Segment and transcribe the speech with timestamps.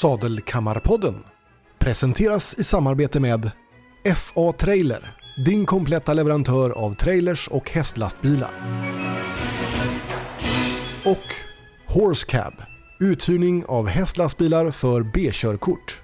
[0.00, 1.24] Sadelkammarpodden
[1.78, 3.50] presenteras i samarbete med
[4.16, 8.50] FA Trailer, din kompletta leverantör av trailers och hästlastbilar.
[11.04, 11.34] Och
[11.86, 12.54] Horse Cab,
[13.00, 16.02] uthyrning av hästlastbilar för B-körkort.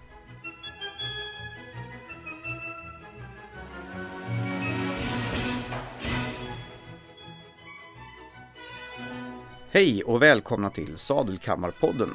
[9.70, 12.10] Hej och välkomna till Sadelkammarpodden.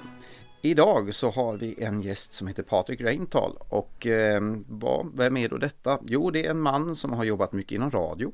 [0.63, 5.49] Idag så har vi en gäst som heter Patrik Reintal och eh, vad, vem är
[5.49, 5.99] då detta?
[6.07, 8.31] Jo, det är en man som har jobbat mycket inom radio.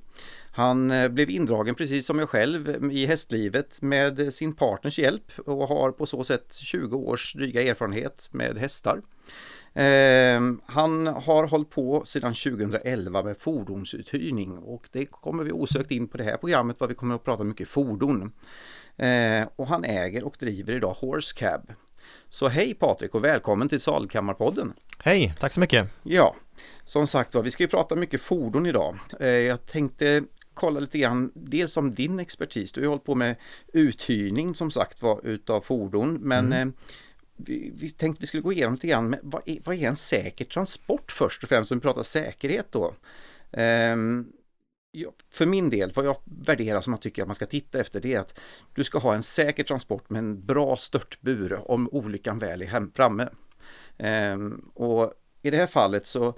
[0.52, 5.68] Han eh, blev indragen precis som jag själv i hästlivet med sin partners hjälp och
[5.68, 9.02] har på så sätt 20 års dryga erfarenhet med hästar.
[9.74, 16.08] Eh, han har hållit på sedan 2011 med fordonsuthyrning och det kommer vi osökt in
[16.08, 18.32] på det här programmet vad vi kommer att prata mycket fordon.
[18.98, 21.72] Ehm, och han äger och driver idag Horse Cab.
[22.30, 24.74] Så hej Patrik och välkommen till Salkammarpodden.
[25.00, 25.88] Hej, tack så mycket.
[26.04, 26.36] Ja,
[26.86, 29.00] som sagt var, vi ska ju prata mycket fordon idag.
[29.20, 32.72] Eh, jag tänkte kolla lite grann, dels om din expertis.
[32.72, 33.36] Du har ju hållit på med
[33.74, 36.68] uthyrning som sagt var utav fordon, men mm.
[36.68, 36.74] eh,
[37.38, 40.46] vi, vi tänkte vi skulle gå igenom lite grann, vad, är, vad är en säker
[40.46, 42.94] transport först och främst, om vi pratar säkerhet då.
[43.52, 44.32] Um,
[45.32, 48.14] för min del, vad jag värderar som jag tycker att man ska titta efter det
[48.14, 48.40] är att
[48.74, 53.30] du ska ha en säker transport med en bra störtbur om olyckan väl är framme.
[53.98, 56.38] Ehm, och i det här fallet så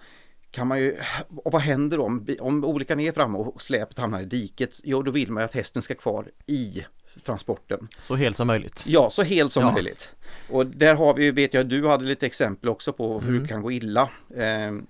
[0.52, 0.98] kan man ju,
[1.36, 4.80] och vad händer om, om olyckan är framme och släpet hamnar i diket?
[4.84, 6.86] Jo, då vill man ju att hästen ska kvar i
[7.24, 7.88] transporten.
[8.00, 8.84] Så helt som möjligt.
[8.88, 9.72] Ja, så helt som ja.
[9.72, 10.12] möjligt.
[10.50, 13.42] Och där har vi, vet jag, du hade lite exempel också på hur mm.
[13.42, 14.10] det kan gå illa.
[14.36, 14.88] Ehm,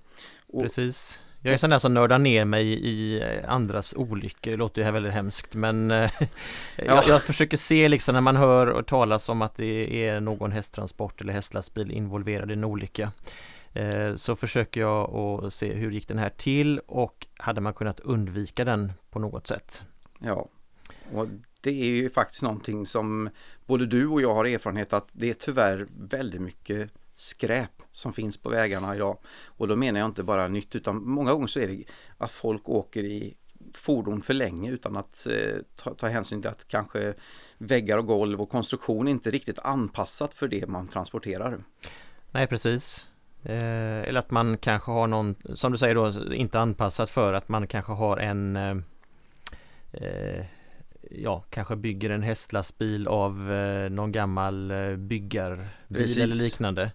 [0.52, 1.22] Precis.
[1.42, 4.84] Jag är sån där som nördar ner mig i eh, andras olyckor, det låter ju
[4.84, 6.84] här väldigt hemskt men eh, ja.
[6.84, 10.52] jag, jag, försöker se liksom när man hör och talas om att det är någon
[10.52, 13.12] hästtransport eller hästlastbil involverad i en olycka
[13.72, 18.00] eh, så försöker jag att se hur gick den här till och hade man kunnat
[18.00, 19.82] undvika den på något sätt?
[20.18, 20.48] Ja,
[21.12, 21.26] och
[21.60, 23.30] det är ju faktiskt någonting som
[23.66, 28.36] både du och jag har erfarenhet att det är tyvärr väldigt mycket skräp som finns
[28.36, 29.18] på vägarna idag.
[29.46, 31.84] Och då menar jag inte bara nytt utan många gånger så är det
[32.18, 33.36] att folk åker i
[33.74, 37.14] fordon för länge utan att eh, ta, ta, hänsyn till att kanske
[37.58, 41.64] väggar och golv och konstruktion inte är riktigt anpassat för det man transporterar.
[42.30, 43.06] Nej precis.
[43.42, 47.48] Eh, eller att man kanske har någon, som du säger då, inte anpassat för att
[47.48, 48.76] man kanske har en eh,
[49.92, 50.44] eh
[51.10, 56.18] ja, kanske bygger en hästlastbil av eh, någon gammal eh, byggarbil Precis.
[56.18, 56.90] eller liknande.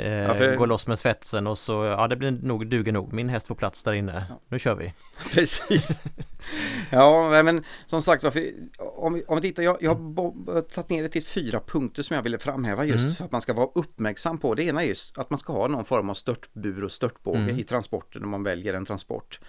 [0.00, 0.56] Eh, ja, för...
[0.56, 3.54] Går loss med svetsen och så, ja det blir nog, duger nog, min häst får
[3.54, 4.40] plats där inne, ja.
[4.48, 4.94] nu kör vi.
[5.32, 6.00] Precis.
[6.90, 11.02] ja, men som sagt varför, om, vi, om vi tittar, jag, jag har tagit ner
[11.02, 13.14] det till fyra punkter som jag ville framhäva just mm.
[13.14, 14.54] för att man ska vara uppmärksam på.
[14.54, 17.58] Det ena är just att man ska ha någon form av störtbur och störtbåge mm.
[17.58, 19.40] i transporten när man väljer en transport.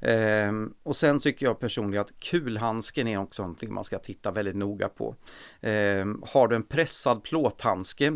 [0.00, 4.56] Ehm, och sen tycker jag personligen att kulhandsken är också någonting man ska titta väldigt
[4.56, 5.14] noga på.
[5.60, 8.12] Ehm, har du en pressad plåthandske,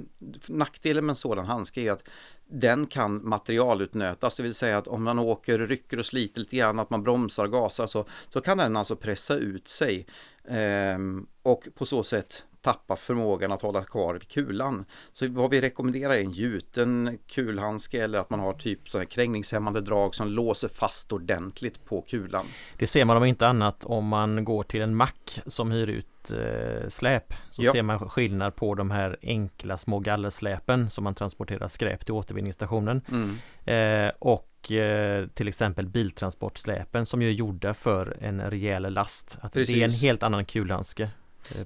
[0.49, 2.05] nackdelen med en sådan handske är att
[2.47, 6.79] den kan materialutnötas, det vill säga att om man åker, rycker och sliter lite grann,
[6.79, 10.07] att man bromsar, gasar så, så kan den alltså pressa ut sig.
[10.45, 10.99] Eh,
[11.43, 14.85] och på så sätt tappa förmågan att hålla kvar vid kulan.
[15.13, 19.81] Så vad vi rekommenderar är en gjuten kulhandske eller att man har typ sådana krängningshämmande
[19.81, 22.47] drag som låser fast ordentligt på kulan.
[22.79, 26.33] Det ser man om inte annat om man går till en mack som hyr ut
[26.33, 27.73] eh, släp så ja.
[27.73, 33.03] ser man skillnad på de här enkla små gallersläpen som man transporterar skräp till återvinningsstationen
[33.11, 33.39] mm.
[33.65, 39.39] eh, och eh, till exempel biltransportsläpen som ju är gjorda för en rejäl last.
[39.41, 41.11] Att det är en helt annan kulhandske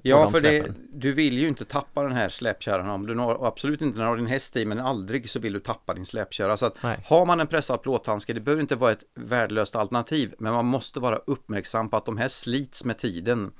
[0.01, 3.81] ja, för det, du vill ju inte tappa den här släpkärran om du når, absolut
[3.81, 6.57] inte när du har din häst i, men aldrig så vill du tappa din släpkärra.
[6.57, 10.53] Så att har man en pressad plåthandske, det behöver inte vara ett värdelöst alternativ, men
[10.53, 13.51] man måste vara uppmärksam på att de här slits med tiden.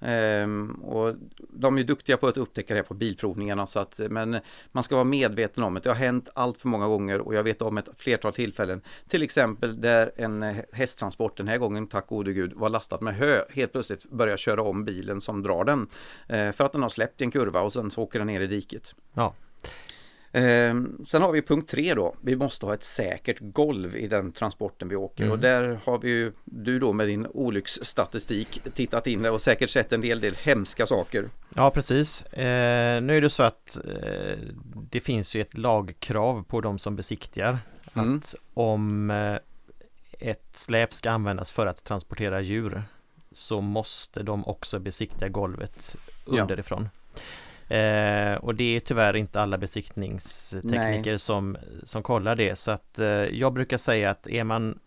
[0.00, 1.14] Ehm, och
[1.50, 4.40] de är duktiga på att upptäcka det på bilprovningarna så att, men
[4.72, 7.42] man ska vara medveten om att det har hänt allt för många gånger och jag
[7.42, 8.82] vet om ett flertal tillfällen.
[9.08, 13.42] Till exempel där en hästtransport den här gången, tack gode gud, var lastad med hö.
[13.50, 15.86] Helt plötsligt börjar köra om bilen som drar den.
[16.28, 18.40] Eh, för att den har släppt i en kurva och sen så åker den ner
[18.40, 18.94] i diket.
[19.14, 19.34] Ja.
[20.38, 22.14] Ehm, sen har vi punkt tre då.
[22.20, 25.32] Vi måste ha ett säkert golv i den transporten vi åker mm.
[25.32, 29.92] och där har vi ju du då med din olycksstatistik tittat in och säkert sett
[29.92, 31.28] en del, del hemska saker.
[31.54, 32.26] Ja precis.
[32.26, 34.38] Eh, nu är det så att eh,
[34.90, 37.58] det finns ju ett lagkrav på de som besiktigar
[37.94, 38.16] mm.
[38.16, 39.36] att om eh,
[40.18, 42.82] ett släp ska användas för att transportera djur
[43.32, 46.88] så måste de också besiktiga golvet underifrån.
[47.14, 47.20] Ja.
[47.68, 52.56] Eh, och det är tyvärr inte alla besiktningstekniker som, som kollar det.
[52.58, 54.78] Så att eh, jag brukar säga att är man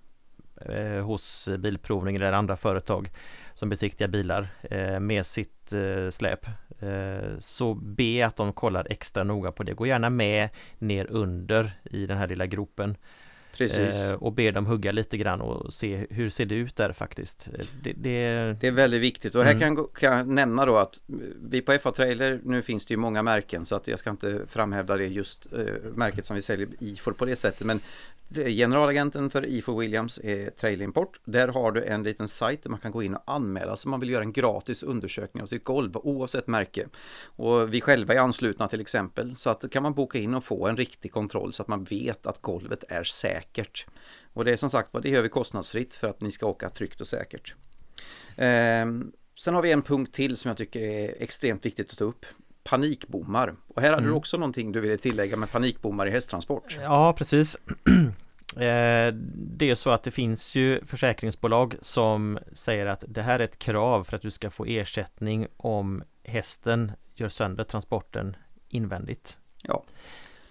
[0.66, 3.10] eh, hos Bilprovning eller andra företag
[3.54, 6.46] som besiktigar bilar eh, med sitt eh, släp
[6.80, 9.74] eh, så be att de kollar extra noga på det.
[9.74, 10.50] Gå gärna med
[10.80, 12.98] ner under i den här lilla gropen
[13.58, 14.10] Precis.
[14.10, 17.50] Eh, och be dem hugga lite grann och se hur ser det ut där faktiskt.
[17.84, 18.54] Det, det...
[18.62, 19.76] det är väldigt viktigt och här mm.
[19.76, 21.02] kan, kan, jag nämna då att
[21.42, 24.42] vi på FA Trailer, nu finns det ju många märken så att jag ska inte
[24.48, 25.60] framhävda det just eh,
[25.96, 27.82] märket som vi säljer IFOR på det sättet men
[28.34, 31.20] generalagenten för IFO Williams är Trailer Import.
[31.26, 33.92] Där har du en liten sajt där man kan gå in och anmäla sig om
[33.92, 36.88] man vill göra en gratis undersökning av sitt golv oavsett märke.
[37.24, 40.68] Och vi själva är anslutna till exempel så att kan man boka in och få
[40.68, 43.41] en riktig kontroll så att man vet att golvet är säkert.
[44.34, 46.70] Och det är som sagt vad det gör vi kostnadsfritt för att ni ska åka
[46.70, 47.56] tryggt och säkert.
[48.38, 52.04] Ehm, sen har vi en punkt till som jag tycker är extremt viktigt att ta
[52.04, 52.26] upp
[52.64, 53.56] panikbommar.
[53.68, 54.12] Och här hade mm.
[54.12, 56.78] du också någonting du ville tillägga med panikbommar i hästtransport.
[56.82, 57.58] Ja, precis.
[58.56, 63.44] Eh, det är så att det finns ju försäkringsbolag som säger att det här är
[63.44, 68.36] ett krav för att du ska få ersättning om hästen gör sönder transporten
[68.70, 69.38] invändigt.
[69.62, 69.84] Ja.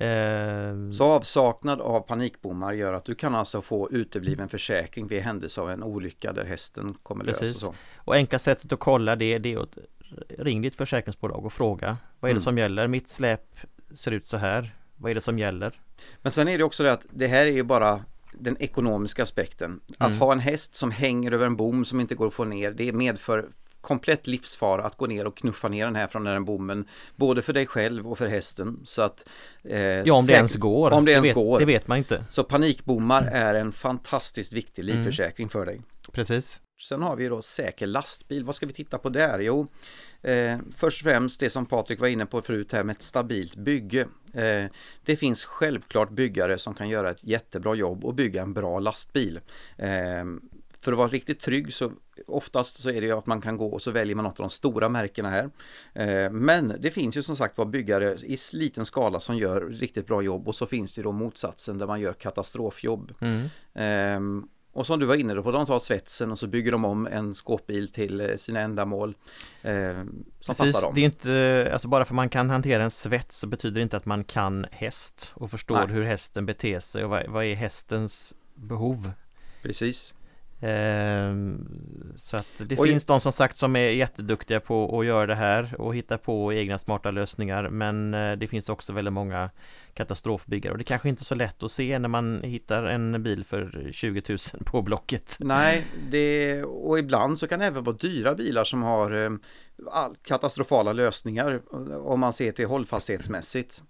[0.01, 5.61] Eh, så avsaknad av panikbommar gör att du kan alltså få utebliven försäkring vid händelse
[5.61, 7.43] av en olycka där hästen kommer lös.
[7.43, 7.75] Och, så.
[7.97, 9.79] och enkla sättet att kolla det, det är att
[10.39, 12.41] ring ditt försäkringsbolag och fråga Vad är det mm.
[12.41, 12.87] som gäller?
[12.87, 13.57] Mitt släp
[13.93, 14.75] ser ut så här.
[14.97, 15.81] Vad är det som gäller?
[16.23, 19.81] Men sen är det också det att det här är ju bara den ekonomiska aspekten.
[19.99, 20.21] Att mm.
[20.21, 22.93] ha en häst som hänger över en bom som inte går att få ner, det
[22.93, 23.49] medför
[23.81, 26.89] komplett livsfara att gå ner och knuffa ner den här från den här bommen.
[27.17, 28.81] Både för dig själv och för hästen.
[28.85, 29.29] Så att,
[29.65, 30.91] eh, ja, om det ens går.
[30.91, 31.59] Om det, ens vet, går.
[31.59, 32.25] Det vet man inte.
[32.31, 33.35] Så panikbommar mm.
[33.35, 35.51] är en fantastiskt viktig livförsäkring mm.
[35.51, 35.81] för dig.
[36.13, 36.61] Precis.
[36.81, 38.45] Sen har vi då säker lastbil.
[38.45, 39.39] Vad ska vi titta på där?
[39.39, 39.67] Jo,
[40.23, 43.57] eh, först och främst det som Patrik var inne på förut här med ett stabilt
[43.57, 44.01] bygge.
[44.35, 44.65] Eh,
[45.05, 49.41] det finns självklart byggare som kan göra ett jättebra jobb och bygga en bra lastbil.
[49.77, 50.25] Eh,
[50.81, 51.93] för att vara riktigt trygg så
[52.27, 54.45] oftast så är det ju att man kan gå och så väljer man något av
[54.45, 55.51] de stora märkena här.
[55.95, 60.07] Eh, men det finns ju som sagt var byggare i liten skala som gör riktigt
[60.07, 63.15] bra jobb och så finns det då motsatsen där man gör katastrofjobb.
[63.21, 63.49] Mm.
[63.75, 67.07] Ehm, och som du var inne på, de tar svetsen och så bygger de om
[67.07, 69.17] en skåpbil till eh, sina ändamål
[69.63, 69.73] eh,
[70.41, 70.95] som Precis, passar dem.
[70.95, 73.97] Det är inte, alltså bara för man kan hantera en svets så betyder det inte
[73.97, 75.87] att man kan häst och förstår Nej.
[75.87, 79.13] hur hästen beter sig och vad, vad är hästens behov.
[79.63, 80.15] Precis.
[80.63, 81.69] Ehm,
[82.17, 82.89] så att det Oj.
[82.89, 86.53] finns de som sagt som är jätteduktiga på att göra det här och hitta på
[86.53, 89.51] egna smarta lösningar men eh, det finns också väldigt många
[89.95, 93.45] katastrofbyggare och det kanske inte är så lätt att se när man hittar en bil
[93.45, 95.37] för 20 000 på Blocket.
[95.41, 99.31] Nej, det, och ibland så kan det även vara dyra bilar som har eh,
[100.25, 101.61] katastrofala lösningar
[102.07, 103.83] om man ser till hållfasthetsmässigt.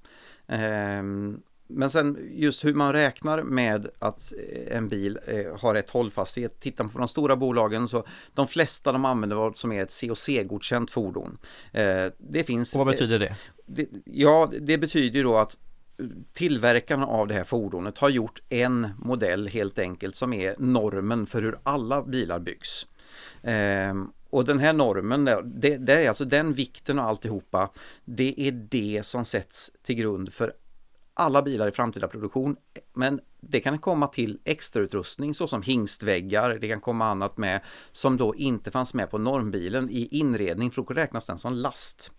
[1.73, 6.61] Men sen just hur man räknar med att eh, en bil eh, har rätt hållfasthet.
[6.61, 10.01] Tittar man på de stora bolagen så de flesta de använder vad som är ett
[10.01, 11.39] COC-godkänt fordon.
[11.73, 12.75] Eh, det finns...
[12.75, 13.37] Och vad betyder det?
[13.67, 13.87] det?
[14.05, 15.57] Ja, det betyder då att
[16.33, 21.43] tillverkarna av det här fordonet har gjort en modell helt enkelt som är normen för
[21.43, 22.87] hur alla bilar byggs.
[24.31, 27.71] Och den här normen, det, det, är alltså den vikten och alltihopa,
[28.05, 30.53] det är det som sätts till grund för
[31.21, 32.57] alla bilar i framtida produktion.
[32.93, 37.61] Men det kan komma till extrautrustning såsom hingstväggar, det kan komma annat med
[37.93, 42.13] som då inte fanns med på normbilen i inredning för då räknas den som last.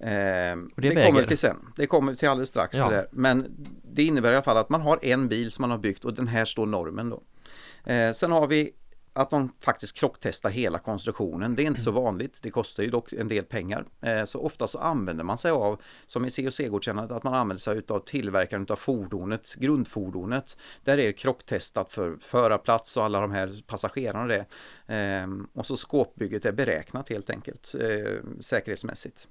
[0.00, 2.76] Eh, det, det kommer till sen, det kommer till alldeles strax.
[2.76, 2.90] Ja.
[2.90, 3.46] Det Men
[3.82, 6.14] det innebär i alla fall att man har en bil som man har byggt och
[6.14, 7.22] den här står normen då.
[7.92, 8.72] Eh, sen har vi
[9.16, 11.54] att de faktiskt krocktestar hela konstruktionen.
[11.54, 12.02] Det är inte så mm.
[12.02, 13.84] vanligt, det kostar ju dock en del pengar.
[14.00, 17.82] Eh, så ofta så använder man sig av, som i COC-godkännandet, att man använder sig
[17.88, 20.56] av tillverkaren av fordonet, grundfordonet.
[20.84, 24.44] Där är det krocktestat för förarplats och alla de här passagerarna det.
[24.86, 29.28] Ehm, och så skåpbygget är beräknat helt enkelt eh, säkerhetsmässigt.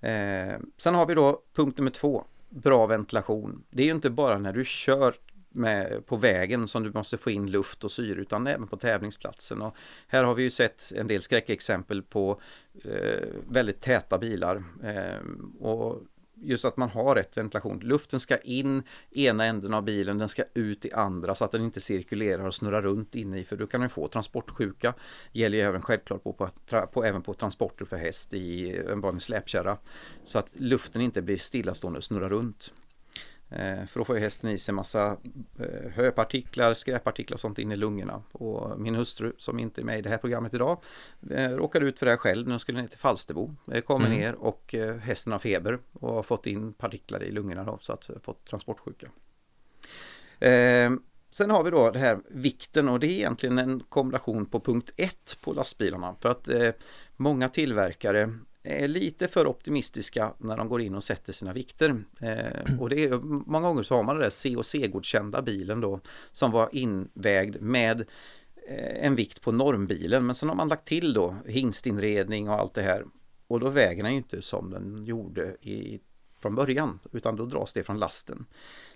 [0.00, 3.64] Ehm, sen har vi då punkt nummer två, bra ventilation.
[3.70, 5.14] Det är ju inte bara när du kör
[5.52, 9.62] med, på vägen som du måste få in luft och syre utan även på tävlingsplatsen.
[9.62, 9.76] Och
[10.08, 12.40] här har vi ju sett en del skräckexempel på
[12.84, 14.64] eh, väldigt täta bilar.
[14.82, 15.20] Eh,
[15.60, 16.02] och
[16.42, 17.80] just att man har rätt ventilation.
[17.80, 21.64] Luften ska in ena änden av bilen, den ska ut i andra så att den
[21.64, 24.94] inte cirkulerar och snurrar runt inne i för då kan den få transportsjuka.
[25.32, 26.50] Gäller ju även självklart på, på,
[26.92, 29.78] på, även på transporter för häst i en vanlig släpkärra.
[30.24, 32.72] Så att luften inte blir stillastående och snurrar runt.
[33.56, 35.16] Eh, för då får ju hästen i sig massa
[35.58, 38.22] eh, höpartiklar, skräpartiklar och sånt in i lungorna.
[38.32, 40.82] Och min hustru som inte är med i det här programmet idag
[41.30, 43.54] eh, råkade ut för det här själv när hon skulle ner till Falsterbo.
[43.86, 44.18] Kommer mm.
[44.18, 48.10] ner och hästen har feber och har fått in partiklar i lungorna då, så att
[48.22, 49.08] fått transportsjuka.
[51.30, 54.90] Sen har vi då det här vikten och det är egentligen en kombination på punkt
[54.96, 56.16] 1 på lastbilarna.
[56.20, 56.48] För att
[57.16, 62.04] många tillverkare är lite för optimistiska när de går in och sätter sina vikter.
[62.20, 63.18] Eh, och det är
[63.50, 66.00] många gånger så har man den där COC-godkända bilen då
[66.32, 68.00] som var invägd med
[68.68, 72.74] eh, en vikt på normbilen men sen har man lagt till då hingstinredning och allt
[72.74, 73.04] det här
[73.46, 76.00] och då väger den ju inte som den gjorde i
[76.42, 78.46] från början utan då dras det från lasten.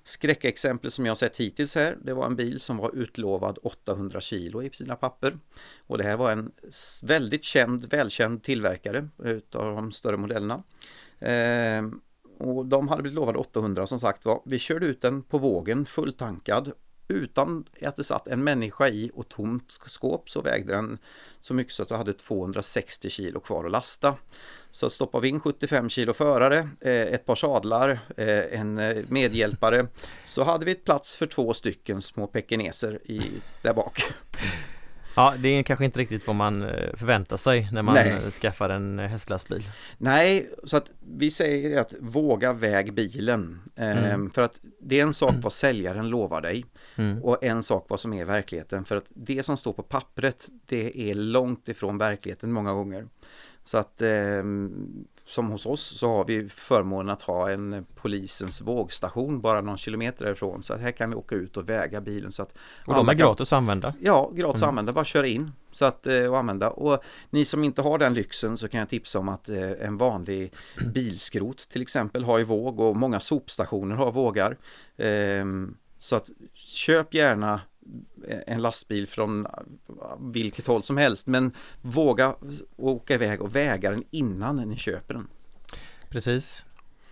[0.07, 4.63] Skräckexempel som jag sett hittills här det var en bil som var utlovad 800 kilo
[4.63, 5.39] i sina papper
[5.87, 6.53] och det här var en
[7.03, 10.63] väldigt känd, välkänd tillverkare utav de större modellerna.
[11.19, 11.83] Eh,
[12.39, 14.43] och de hade blivit lovade 800 som sagt var.
[14.45, 16.73] Vi körde ut den på vågen fulltankad
[17.09, 20.99] utan att det satt en människa i och tomt skåp så vägde den
[21.41, 24.15] så mycket så att du hade 260 kilo kvar att lasta.
[24.71, 29.87] Så stoppar vi in 75 kilo förare, eh, ett par sadlar, eh, en eh, medhjälpare
[30.25, 33.21] så hade vi ett plats för två stycken små pekineser i,
[33.63, 34.03] där bak.
[35.17, 36.61] Ja, det är kanske inte riktigt vad man
[36.95, 38.31] förväntar sig när man Nej.
[38.31, 39.69] skaffar en hästlastbil.
[39.99, 43.63] Nej, så att vi säger att våga väg bilen.
[43.77, 44.31] Mm.
[44.31, 46.65] För att det är en sak vad säljaren lovar dig
[46.97, 47.23] mm.
[47.23, 48.85] och en sak vad som är verkligheten.
[48.85, 53.07] För att det som står på pappret, det är långt ifrån verkligheten många gånger.
[53.65, 54.43] Så att eh,
[55.27, 60.25] som hos oss så har vi förmånen att ha en polisens vågstation bara någon kilometer
[60.25, 60.63] därifrån.
[60.63, 62.33] Så att här kan vi åka ut och väga bilen.
[62.33, 62.55] Så att
[62.87, 63.95] och de är gratis att använda?
[64.01, 64.67] Ja, gratis mm.
[64.67, 64.93] att använda.
[64.93, 66.71] Bara köra in så att, eh, och använda.
[66.71, 69.97] Och ni som inte har den lyxen så kan jag tipsa om att eh, en
[69.97, 70.53] vanlig
[70.95, 74.57] bilskrot till exempel har ju våg och många sopstationer har vågar.
[74.97, 75.45] Eh,
[75.99, 77.61] så att köp gärna
[78.47, 79.47] en lastbil från
[80.21, 81.53] vilket håll som helst men
[81.83, 82.37] våga
[82.77, 85.29] åka iväg och väga den innan ni köper den.
[86.09, 86.67] Precis.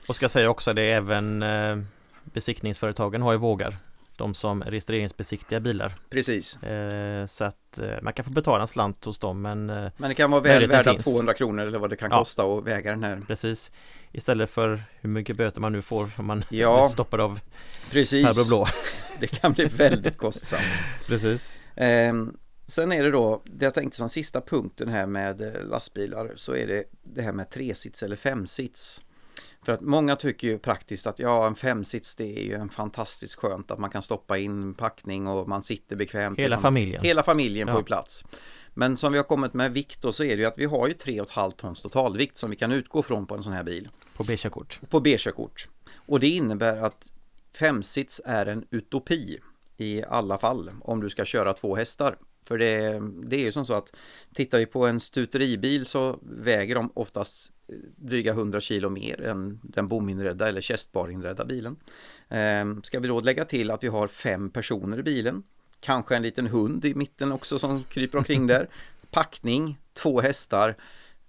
[0.08, 1.78] Och ska säga också det även eh,
[2.24, 3.76] besiktningsföretagen har ju vågar.
[4.16, 5.94] De som registreringsbesiktiga bilar.
[6.10, 6.62] Precis.
[6.62, 10.14] Eh, så att eh, man kan få betala en slant hos dem men Men det
[10.14, 12.18] kan vara väl värda 200 kronor eller vad det kan ja.
[12.18, 13.22] kosta att väga den här.
[13.26, 13.72] Precis.
[14.12, 16.88] Istället för hur mycket böter man nu får om man ja.
[16.92, 17.40] stoppar av
[17.90, 18.26] Precis.
[18.26, 18.66] farbror blå.
[19.20, 20.62] det kan bli väldigt kostsamt.
[21.06, 21.60] Precis.
[21.76, 22.14] Eh,
[22.66, 26.56] sen är det då, det jag tänkte som sista punkten här med eh, lastbilar så
[26.56, 29.00] är det det här med tresits eller femsits.
[29.64, 33.34] För att många tycker ju praktiskt att ja, en femsits det är ju en fantastiskt
[33.34, 36.38] skönt att man kan stoppa in packning och man sitter bekvämt.
[36.38, 37.02] Hela familjen.
[37.02, 38.24] Hela familjen får ju plats.
[38.74, 40.88] Men som vi har kommit med vikt då så är det ju att vi har
[40.88, 43.88] ju 3,5 tons totalvikt som vi kan utgå från på en sån här bil.
[44.16, 44.80] På B-körkort.
[44.88, 45.68] På B-körkort.
[45.96, 47.12] Och det innebär att
[47.58, 49.38] femsits är en utopi
[49.76, 52.16] i alla fall om du ska köra två hästar.
[52.46, 53.92] För det, det är ju som så att
[54.34, 57.53] tittar vi på en stuteribil så väger de oftast
[57.96, 61.76] dryga 100 kilo mer än den bominredda eller kästbarinredda bilen.
[62.28, 65.42] Ehm, ska vi då lägga till att vi har fem personer i bilen,
[65.80, 68.68] kanske en liten hund i mitten också som kryper omkring där,
[69.10, 70.76] packning, två hästar,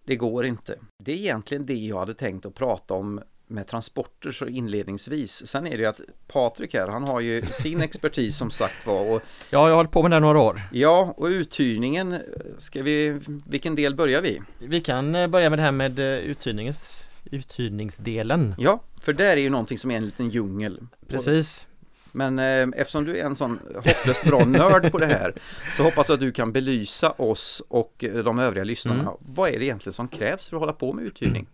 [0.06, 0.80] det går inte.
[1.04, 5.48] Det är egentligen det jag hade tänkt att prata om med transporter så inledningsvis.
[5.48, 9.16] Sen är det ju att Patrik här, han har ju sin expertis som sagt var.
[9.16, 10.62] Och, ja, jag har hållit på med det några år.
[10.72, 12.20] Ja, och uthyrningen,
[12.58, 14.42] ska vi, vilken del börjar vi?
[14.60, 18.56] Vi kan eh, börja med det här med eh, uthyrningens, uthyrningsdelen.
[18.58, 20.80] Ja, för där är ju någonting som är en liten djungel.
[21.08, 21.68] Precis.
[22.12, 25.34] Men eh, eftersom du är en sån hopplöst bra nörd på det här
[25.78, 29.02] så hoppas jag att du kan belysa oss och eh, de övriga lyssnarna.
[29.02, 29.14] Mm.
[29.20, 31.48] Vad är det egentligen som krävs för att hålla på med uthyrning?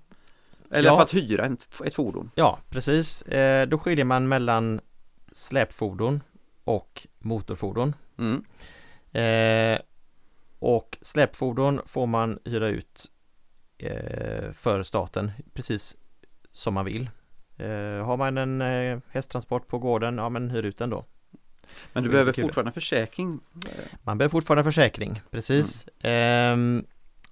[0.71, 0.95] Eller ja.
[0.95, 2.31] för att hyra ett fordon.
[2.35, 3.21] Ja, precis.
[3.21, 4.81] Eh, då skiljer man mellan
[5.31, 6.23] släpfordon
[6.63, 7.95] och motorfordon.
[8.17, 8.43] Mm.
[9.11, 9.79] Eh,
[10.59, 13.05] och släpfordon får man hyra ut
[13.77, 15.97] eh, för staten precis
[16.51, 17.09] som man vill.
[18.05, 21.05] Har man en eh, hästtransport på gården, ja men hyr ut den då.
[21.93, 23.39] Men du behöver fortfarande försäkring?
[24.03, 25.87] Man behöver fortfarande försäkring, precis.
[25.99, 26.53] Mm.
[26.53, 26.85] Ehm,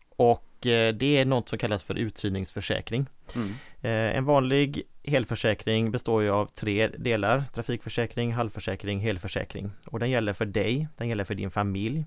[0.09, 3.05] och det är något som kallas för uthyrningsförsäkring.
[3.35, 3.49] Mm.
[3.81, 10.33] Eh, en vanlig helförsäkring består ju av tre delar Trafikförsäkring, halvförsäkring, helförsäkring Och den gäller
[10.33, 12.05] för dig, den gäller för din familj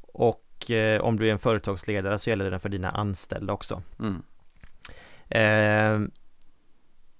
[0.00, 4.22] Och eh, om du är en företagsledare så gäller den för dina anställda också mm.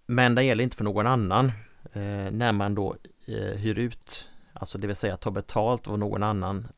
[0.07, 1.53] Men den gäller inte för någon annan
[2.33, 2.97] När man då
[3.57, 6.69] hyr ut Alltså det vill säga ta betalt av någon annan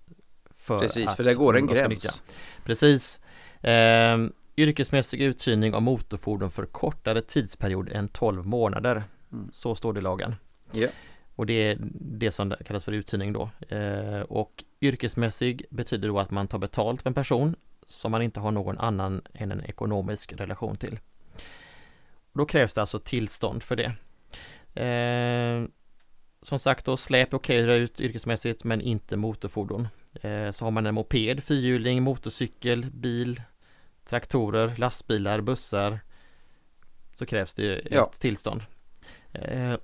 [0.54, 2.22] för Precis, för det går en gräns.
[2.64, 3.20] Precis.
[3.66, 4.18] Eh,
[4.56, 9.02] yrkesmässig uthyrning av motorfordon för kortare tidsperiod än 12 månader.
[9.32, 9.48] Mm.
[9.52, 10.34] Så står det i lagen.
[10.74, 10.92] Yeah.
[11.36, 13.50] Och det är det som kallas för uthyrning då.
[13.68, 17.56] Eh, och yrkesmässig betyder då att man tar betalt för en person
[17.86, 20.98] som man inte har någon annan än en ekonomisk relation till.
[22.32, 23.92] Och då krävs det alltså tillstånd för det.
[24.82, 25.68] Eh,
[26.42, 29.88] som sagt då, släp är okej okay, ut yrkesmässigt men inte motorfordon.
[30.22, 33.42] Eh, så har man en moped, fyrhjuling, motorcykel, bil,
[34.08, 36.00] traktorer, lastbilar, bussar
[37.14, 38.10] så krävs det ett ja.
[38.18, 38.62] tillstånd.
[39.32, 39.74] Eh,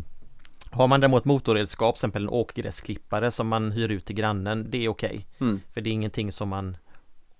[0.70, 4.84] har man däremot motorredskap, till exempel en åkgräsklippare som man hyr ut till grannen, det
[4.84, 5.08] är okej.
[5.08, 5.48] Okay.
[5.48, 5.60] Mm.
[5.70, 6.76] För det är ingenting som man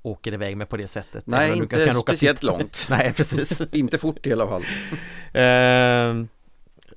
[0.02, 1.26] åker iväg med på det sättet.
[1.26, 2.86] Nej, inte speciellt långt.
[2.90, 3.60] Nej, precis.
[3.72, 4.62] inte fort i alla fall.
[5.32, 6.26] eh,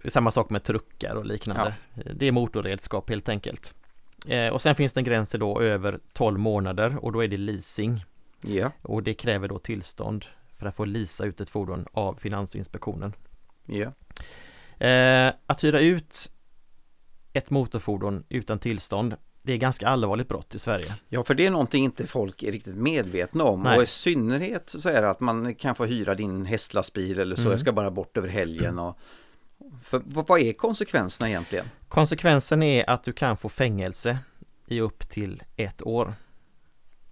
[0.10, 1.74] samma sak med truckar och liknande.
[1.94, 2.04] Ja.
[2.14, 3.74] Det är motorredskap helt enkelt.
[4.28, 7.38] Eh, och sen finns det en gräns då över 12 månader och då är det
[7.38, 8.06] leasing.
[8.42, 8.72] Ja.
[8.82, 13.14] Och det kräver då tillstånd för att få lisa ut ett fordon av Finansinspektionen.
[13.66, 13.92] Ja.
[14.88, 16.32] Eh, att hyra ut
[17.34, 20.94] ett motorfordon utan tillstånd det är ganska allvarligt brott i Sverige.
[21.10, 23.78] Ja, för det är någonting inte folk är riktigt medvetna om Nej.
[23.78, 27.42] och i synnerhet så är det att man kan få hyra din hästlastbil eller så,
[27.42, 27.52] mm.
[27.52, 29.00] jag ska bara bort över helgen och
[29.84, 31.66] för, vad är konsekvenserna egentligen?
[31.88, 34.18] Konsekvensen är att du kan få fängelse
[34.68, 36.14] i upp till ett år.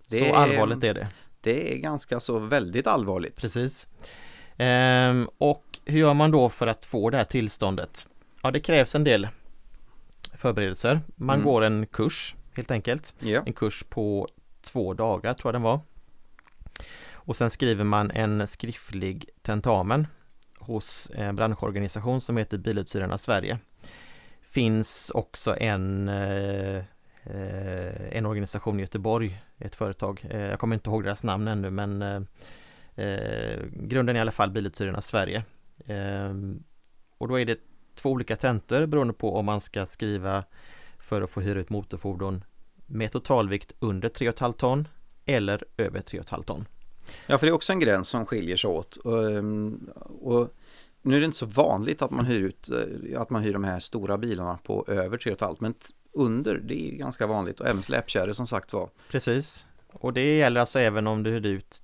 [0.10, 1.08] Det så är, allvarligt är det.
[1.42, 3.42] Det är ganska så väldigt allvarligt.
[3.42, 3.88] Precis.
[4.58, 8.08] Ehm, och hur gör man då för att få det här tillståndet?
[8.42, 9.28] Ja, det krävs en del
[10.34, 11.02] förberedelser.
[11.16, 11.46] Man mm.
[11.46, 13.16] går en kurs helt enkelt.
[13.22, 13.44] Yeah.
[13.48, 14.28] En kurs på
[14.62, 15.80] två dagar tror jag den var.
[17.14, 20.08] Och sen skriver man en skriftlig tentamen
[20.58, 23.60] hos en branschorganisation som heter Biluthyrarna Sverige.
[24.42, 26.84] Finns också en, eh,
[28.12, 30.26] en organisation i Göteborg, ett företag.
[30.30, 32.22] Eh, jag kommer inte ihåg deras namn ännu men eh,
[32.96, 35.44] eh grunden är i alla fall Biluthyrarna Sverige.
[35.86, 36.34] Eh,
[37.18, 37.60] och då är det
[37.96, 40.44] två olika tentor beroende på om man ska skriva
[41.00, 42.44] för att få hyra ut motorfordon
[42.86, 44.88] med totalvikt under 3,5 ton
[45.26, 46.66] eller över 3,5 ton.
[47.28, 48.96] Ja, för det är också en gräns som skiljer sig åt.
[48.96, 50.54] Och, ehm, och
[51.02, 53.64] nu är det inte så vanligt att man hyr ut eh, att man hyr de
[53.64, 55.74] här stora bilarna på över 3,5 men
[56.18, 58.90] under det är ganska vanligt och även släpkärror som sagt var.
[59.12, 61.84] Precis, och det gäller alltså även om du hyrde ut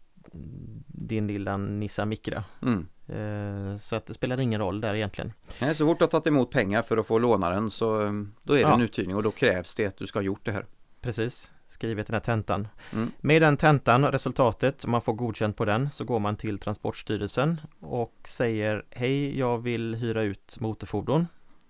[0.88, 2.43] din lilla Nissan Micra.
[2.62, 2.88] Mm.
[3.08, 5.34] Eh, så att det spelar ingen roll där egentligen.
[5.62, 8.34] Nej, så fort du har tagit emot pengar för att få låna den så ehm,
[8.43, 8.74] då är det ja.
[8.74, 10.65] en uthyrning och då krävs det att du ska ha gjort det här.
[11.02, 12.67] Precis, skrivit den här tentan.
[12.93, 13.12] Mm.
[13.22, 16.60] Med den tentan och resultatet, om man får godkänt på den, så går man till
[16.60, 21.28] Transportstyrelsen och säger Hej, jag vill hyra ut motorfordon.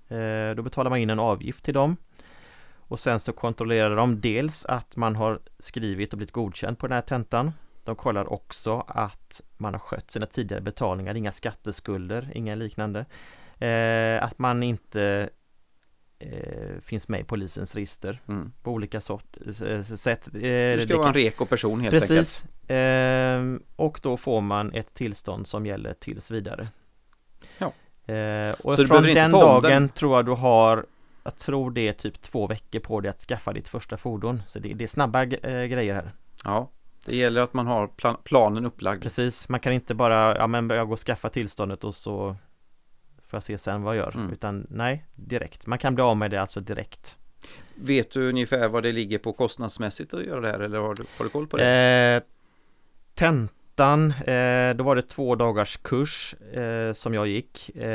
[0.08, 1.98] Eh, då betalar man in en avgift till dem.
[2.94, 6.96] Och sen så kontrollerar de dels att man har skrivit och blivit godkänd på den
[6.96, 7.52] här tentan.
[7.84, 13.06] De kollar också att man har skött sina tidigare betalningar, inga skatteskulder, inga liknande.
[13.60, 15.30] Eh, att man inte
[16.20, 18.52] eh, finns med i polisens register mm.
[18.64, 20.28] på olika sort, eh, sätt.
[20.28, 22.12] Eh, du ska vara en reko person helt precis.
[22.12, 22.68] enkelt.
[22.68, 23.68] Precis.
[23.76, 26.68] och då får man ett tillstånd som gäller tills vidare.
[27.58, 27.72] Ja.
[28.64, 29.90] och Så från den dagen den?
[29.90, 30.86] tror jag du har
[31.24, 34.42] jag tror det är typ två veckor på dig att skaffa ditt första fordon.
[34.46, 36.12] Så det, det är snabba grejer här.
[36.44, 36.72] Ja,
[37.06, 39.04] det gäller att man har plan planen upplagd.
[39.04, 42.36] Precis, man kan inte bara, ja men jag går och skaffa tillståndet och så
[43.26, 44.16] får jag se sen vad jag gör.
[44.16, 44.32] Mm.
[44.32, 45.68] Utan nej, direkt.
[45.68, 47.18] Man kan bli av med det alltså direkt.
[47.76, 51.04] Vet du ungefär vad det ligger på kostnadsmässigt att göra det här eller har du,
[51.18, 51.66] har du koll på det?
[51.66, 52.24] Eh,
[53.76, 57.70] tentan, eh, då var det två dagars kurs eh, som jag gick.
[57.76, 57.88] Eh,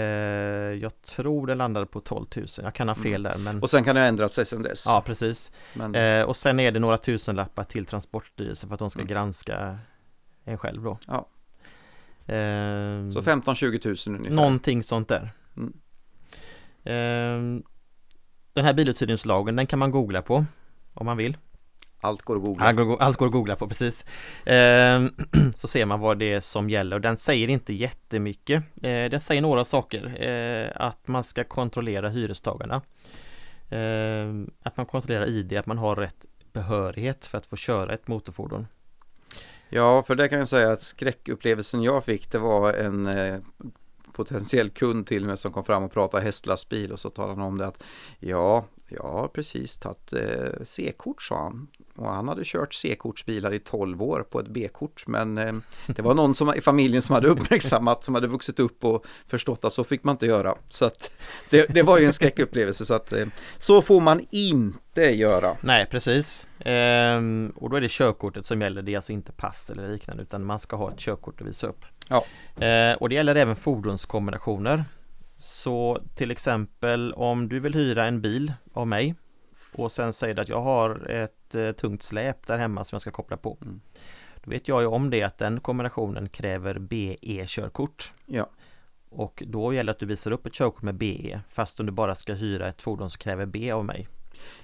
[0.75, 3.33] jag tror det landade på 12 000, jag kan ha fel mm.
[3.33, 3.63] där men...
[3.63, 4.85] Och sen kan det ha ändrat sig sedan dess?
[4.87, 5.53] Ja, precis.
[5.75, 6.25] Men...
[6.25, 9.09] Och sen är det några tusenlappar till Transportstyrelsen för att de ska mm.
[9.09, 9.79] granska
[10.45, 10.99] en själv då.
[11.07, 11.29] Ja.
[12.27, 14.37] Eh, så 15-20 000 ungefär?
[14.37, 15.31] Någonting sånt där.
[15.57, 15.73] Mm.
[16.85, 17.63] Eh,
[18.53, 20.45] den här biluthyrningslagen, den kan man googla på
[20.95, 21.37] om man vill.
[22.01, 22.65] Allt går att googla.
[22.65, 24.07] Allt går, allt går att googla på, precis.
[24.47, 25.07] Eh,
[25.55, 28.63] så ser man vad det är som gäller och den säger inte jättemycket.
[28.83, 30.27] Eh, den säger några saker.
[30.29, 32.83] Eh, att man ska kontrollera hyrestagarna.
[33.71, 38.09] Ehm, att man kontrollerar ID, att man har rätt behörighet för att få köra ett
[38.09, 38.67] motorfordon.
[39.69, 43.41] Ja, för det kan jag säga att skräckupplevelsen jag fick det var en eh,
[44.13, 47.59] potentiell kund till mig som kom fram och pratade hästlastbil och så talade han om
[47.59, 47.85] det att
[48.19, 51.69] ja, jag har precis tagit eh, C-kort sa han.
[51.97, 55.55] Och han hade kört C-kortsbilar i 12 år på ett B-kort men eh,
[55.87, 59.65] det var någon som, i familjen som hade uppmärksammat, som hade vuxit upp och förstått
[59.65, 60.55] att så fick man inte göra.
[60.69, 61.11] Så att
[61.51, 63.27] det, det var ju en skräckupplevelse så att eh,
[63.59, 65.57] så får man inte göra.
[65.61, 66.49] Nej, precis.
[66.61, 70.23] Ehm, och då är det körkortet som gäller, det är alltså inte pass eller liknande
[70.23, 71.85] utan man ska ha ett körkort att visa upp.
[72.09, 72.25] Ja.
[72.61, 74.85] Ehm, och det gäller även fordonskombinationer.
[75.41, 79.15] Så till exempel om du vill hyra en bil av mig
[79.73, 83.01] och sen säger du att jag har ett eh, tungt släp där hemma som jag
[83.01, 83.59] ska koppla på.
[83.63, 83.81] Mm.
[84.45, 88.13] Då vet jag ju om det att den kombinationen kräver BE-körkort.
[88.27, 88.51] Ja.
[89.09, 91.93] Och då gäller det att du visar upp ett körkort med BE fast om du
[91.93, 94.09] bara ska hyra ett fordon som kräver B av mig.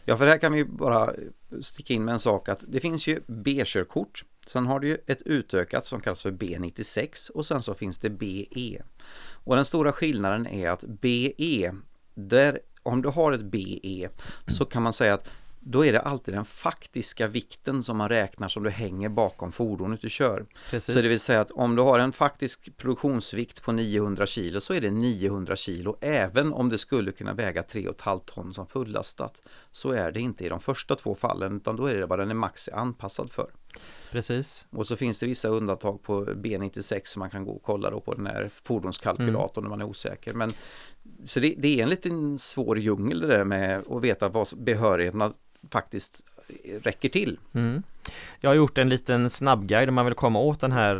[0.04, 1.12] Ja, för här kan vi bara
[1.62, 4.24] sticka in med en sak att det finns ju B-körkort.
[4.46, 8.10] Sen har du ju ett utökat som kallas för B96 och sen så finns det
[8.10, 8.82] BE.
[9.30, 11.72] Och den stora skillnaden är att BE,
[12.14, 14.08] där om du har ett BE
[14.46, 15.26] så kan man säga att
[15.66, 20.00] då är det alltid den faktiska vikten som man räknar som du hänger bakom fordonet
[20.00, 20.46] du kör.
[20.70, 20.94] Precis.
[20.94, 24.74] Så det vill säga att om du har en faktisk produktionsvikt på 900 kilo så
[24.74, 29.42] är det 900 kilo även om det skulle kunna väga 3,5 ton som fullastat.
[29.72, 32.30] Så är det inte i de första två fallen utan då är det vad den
[32.30, 33.50] är max anpassad för.
[34.10, 34.66] Precis.
[34.70, 38.00] Och så finns det vissa undantag på B96 som man kan gå och kolla då
[38.00, 40.34] på den här fordonskalkylatorn när man är osäker.
[40.34, 40.50] Men,
[41.24, 45.32] så det, det är en liten svår djungel det där med att veta vad behörigheterna
[45.70, 46.24] faktiskt
[46.82, 47.38] räcker till.
[47.54, 47.82] Mm.
[48.40, 50.96] Jag har gjort en liten snabbguide om man vill komma åt den här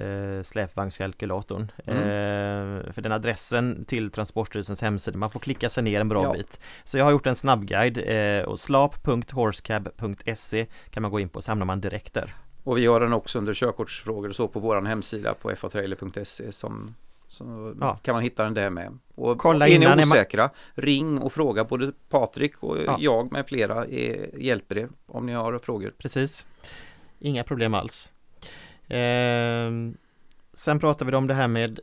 [0.00, 1.72] eh, släpvagnskalkylatorn.
[1.86, 2.02] Mm.
[2.02, 6.32] Eh, för den adressen till Transportstyrelsens hemsida, man får klicka sig ner en bra Ja.
[6.32, 6.60] bit.
[6.84, 7.98] Så jag har gjort en snabbguide
[8.38, 12.34] eh, och slap.horsecab.se kan man gå in på så hamnar man direkt där.
[12.64, 16.94] Och vi har den också under körkortsfrågor och så på vår hemsida på fatrailer.se som
[17.28, 17.98] så Ja.
[18.02, 18.98] kan man hitta den där med.
[19.14, 22.96] Och Kolla är ni är man- osäkra, ring och fråga både Patrik och Ja.
[23.00, 25.94] jag med flera är, hjälper er om ni har frågor.
[25.98, 26.46] Precis.
[27.18, 28.12] Inga problem alls.
[28.88, 29.70] Eh,
[30.52, 31.80] sen pratar vi om det här med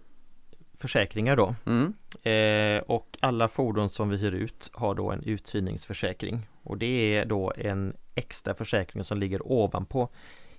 [0.78, 1.56] försäkringar då.
[1.66, 1.94] Mm.
[2.24, 6.48] Eh, och alla fordon som vi hyr ut har då en uthyrningsförsäkring.
[6.64, 10.10] Och det är då en extra försäkring som ligger ovanpå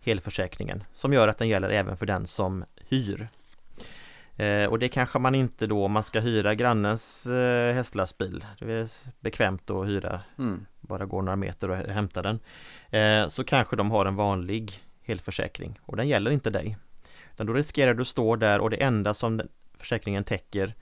[0.00, 3.28] helförsäkringen som gör att den gäller även för den som hyr.
[4.36, 8.72] Eh, och det kanske man inte då, om man ska hyra grannens eh, hästlastbil, det
[8.72, 8.88] är
[9.20, 10.66] bekvämt att hyra, Mm.
[10.80, 12.40] bara gå några meter och hämta den.
[12.90, 16.76] Eh, så kanske de har en vanlig helförsäkring och den gäller inte dig.
[17.32, 19.40] Utan då riskerar du att stå där och det enda som
[19.74, 20.74] försäkringen täcker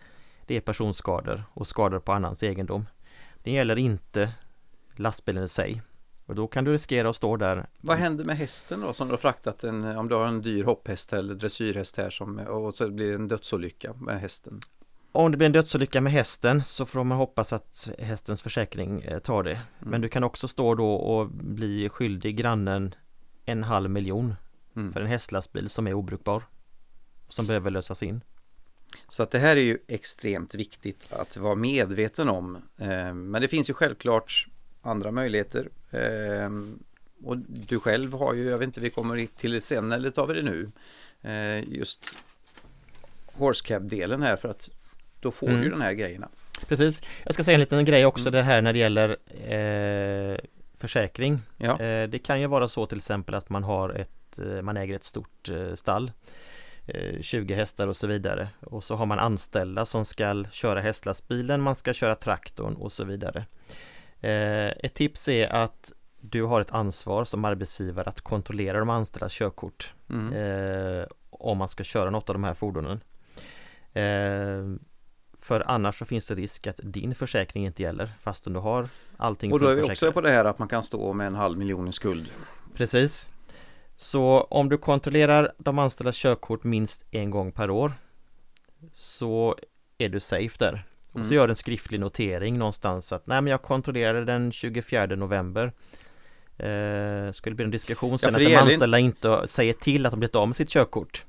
[0.46, 2.86] det är personskador och skador på annans egendom.
[3.42, 4.32] Det gäller inte
[4.96, 5.82] lastbilen i sig.
[6.26, 7.66] Och då kan du riskera att stå där.
[7.80, 10.64] Vad händer med hästen då som du har fraktat en, om du har en dyr
[10.64, 14.60] hopphäst eller dressyrhäst här som, och så blir det en dödsolycka med hästen?
[15.12, 19.18] Om det blir en dödsolycka med hästen så får man hoppas att hästens försäkring eh,
[19.18, 19.60] tar det.
[19.78, 22.94] Men du kan också stå då och bli skyldig grannen
[23.44, 24.34] en halv miljon
[24.76, 24.92] Mm.
[24.92, 26.42] för en hästlastbil som är obrukbar.
[27.28, 28.20] Som behöver lösas in.
[29.08, 32.56] Så att det här är ju extremt viktigt att vara medveten om.
[32.78, 34.46] Eh, Men det finns ju självklart
[34.82, 35.68] andra möjligheter.
[35.90, 36.50] Eh,
[37.24, 40.26] Och du själv har ju, jag vet inte, vi kommer till det sen eller tar
[40.26, 40.70] vi det nu?
[41.22, 42.04] Eh, Just
[43.32, 44.70] Horsecab-delen här för att
[45.20, 45.60] då får Mm.
[45.62, 46.28] du den här grejerna.
[46.68, 47.02] Precis.
[47.24, 48.32] Jag ska säga en liten grej också Mm.
[48.32, 49.08] det här när det gäller
[49.52, 50.38] eh,
[50.74, 51.38] försäkring.
[51.56, 54.76] Ja, Eh, det kan ju vara så till exempel att man har ett, eh, man
[54.76, 56.12] äger ett stort eh, stall.
[56.86, 58.48] eh, 20 hästar och så vidare.
[58.60, 63.04] Och så har man anställda som ska köra hästlastbilen, man ska köra traktorn och så
[63.04, 63.44] vidare.
[64.22, 69.32] Eh, ett tips är att du har ett ansvar som arbetsgivare att kontrollera de anställdas
[69.32, 69.94] körkort.
[70.10, 70.32] mm.
[70.32, 73.00] eh, om man ska köra något av de här fordonen.
[73.92, 74.82] Eh,
[75.38, 79.52] för annars så finns det risk att din försäkring inte gäller fastän du har allting
[79.52, 81.58] och då är vi också på det här att man kan stå med en halv
[81.58, 82.30] miljon i skuld.
[82.74, 83.30] Precis.
[83.96, 87.92] Så om du kontrollerar de anställdas körkort minst en gång per år
[88.90, 89.56] så
[89.98, 90.86] är du safe där.
[91.12, 91.34] Och så Mm.
[91.36, 95.72] gör en skriftlig notering någonstans att nej men jag kontrollerade den 24 november.
[96.58, 100.18] Eh, skulle bli en diskussion sen för att de anställda inte säger till att de
[100.20, 101.24] blivit av med sitt körkort.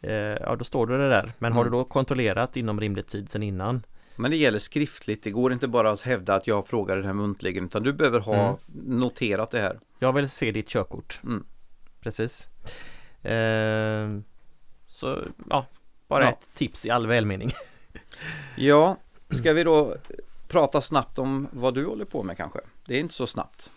[0.00, 1.32] Eh, ja då står du det där.
[1.38, 1.72] Men har Mm.
[1.72, 3.82] du då kontrollerat inom rimlig tid sen innan
[4.16, 7.14] Men det gäller skriftligt, det går inte bara att hävda att jag frågade det här
[7.14, 8.56] muntligen utan du behöver ha Mm.
[9.00, 9.78] noterat det här.
[9.98, 11.20] Jag vill se ditt körkort.
[11.24, 11.44] Mm.
[12.00, 12.48] Precis.
[13.22, 14.08] Eh,
[14.86, 15.18] så
[15.50, 15.66] ja,
[16.08, 16.30] bara Ja.
[16.30, 17.52] ett tips i all välmening.
[18.56, 18.96] Ja,
[19.30, 19.96] ska vi då
[20.48, 22.58] prata snabbt om vad du håller på med kanske?
[22.86, 23.70] Det är inte så snabbt.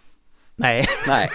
[0.55, 1.29] Nej, Nej,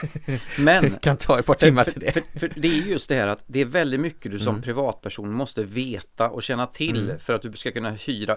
[0.59, 2.13] men det kan ta ett par timmar till det.
[2.13, 4.63] För, för det är just det här att det är väldigt mycket du som Mm.
[4.63, 7.19] privatperson måste veta och känna till Mm.
[7.19, 8.37] för att du ska kunna hyra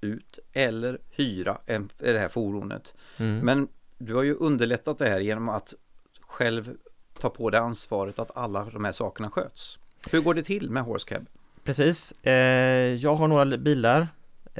[0.00, 2.94] ut eller hyra en, det här fordonet.
[3.16, 3.38] Mm.
[3.38, 5.74] Men du har ju underlättat det här genom att
[6.20, 6.74] själv
[7.20, 9.78] ta på dig ansvaret att alla de här sakerna sköts.
[10.10, 11.26] Hur går det till med Horsecab?
[11.64, 12.12] Precis.
[12.12, 14.08] Eh, jag har några bilar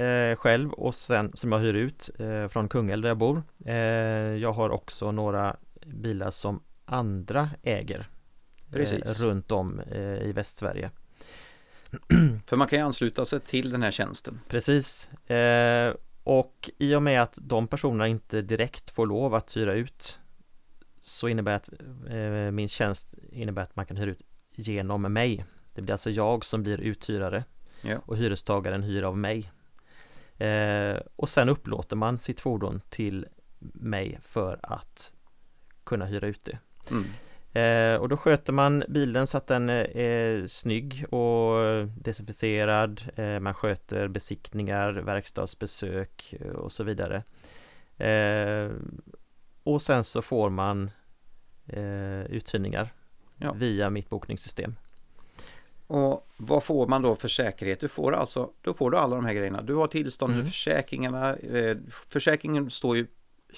[0.03, 3.43] eh, själv och sen som jag hyr ut eh, från Kungälv där jag bor.
[3.65, 3.75] Eh,
[4.37, 5.57] jag har också några
[5.87, 8.07] bilar som andra äger
[8.73, 9.03] Precis.
[9.21, 10.91] eh, runt om eh, i Västsverige.
[12.47, 14.41] För man kan ju ansluta sig till den här tjänsten.
[14.49, 15.11] Precis.
[15.31, 20.21] Eh, och i och med att de personerna inte direkt får lov att hyra ut
[21.01, 21.69] så innebär att
[22.53, 24.23] min tjänst innebär att man kan hyra ut
[24.55, 25.45] genom mig.
[25.75, 27.45] Det blir alltså jag som blir uthyrare
[27.83, 27.97] Ja.
[28.07, 29.51] och hyrestagaren hyr av mig.
[30.39, 33.27] Eh, och sen upplåter man sitt fordon till
[33.73, 35.13] mig för att
[35.85, 36.59] kunna hyra ut det.
[36.91, 37.05] Mm.
[37.53, 43.03] Eh, och då sköter man bilen så att den är, är snygg och desinficerad.
[43.17, 47.23] Eh, man sköter besiktningar, verkstadsbesök eh, och så vidare.
[47.97, 48.71] Eh,
[49.63, 50.91] och sen så får man
[51.67, 52.93] eh, uthyrningar
[53.41, 53.53] Ja.
[53.53, 54.75] via mitt bokningssystem.
[55.91, 57.81] Och vad får man då för säkerhet?
[57.81, 59.63] Du får alltså, då får du alla de här grejerna.
[59.63, 60.47] Du har tillstånd, Mm.
[60.47, 61.37] försäkringarna.
[61.37, 61.77] Eh,
[62.09, 63.07] försäkringen står ju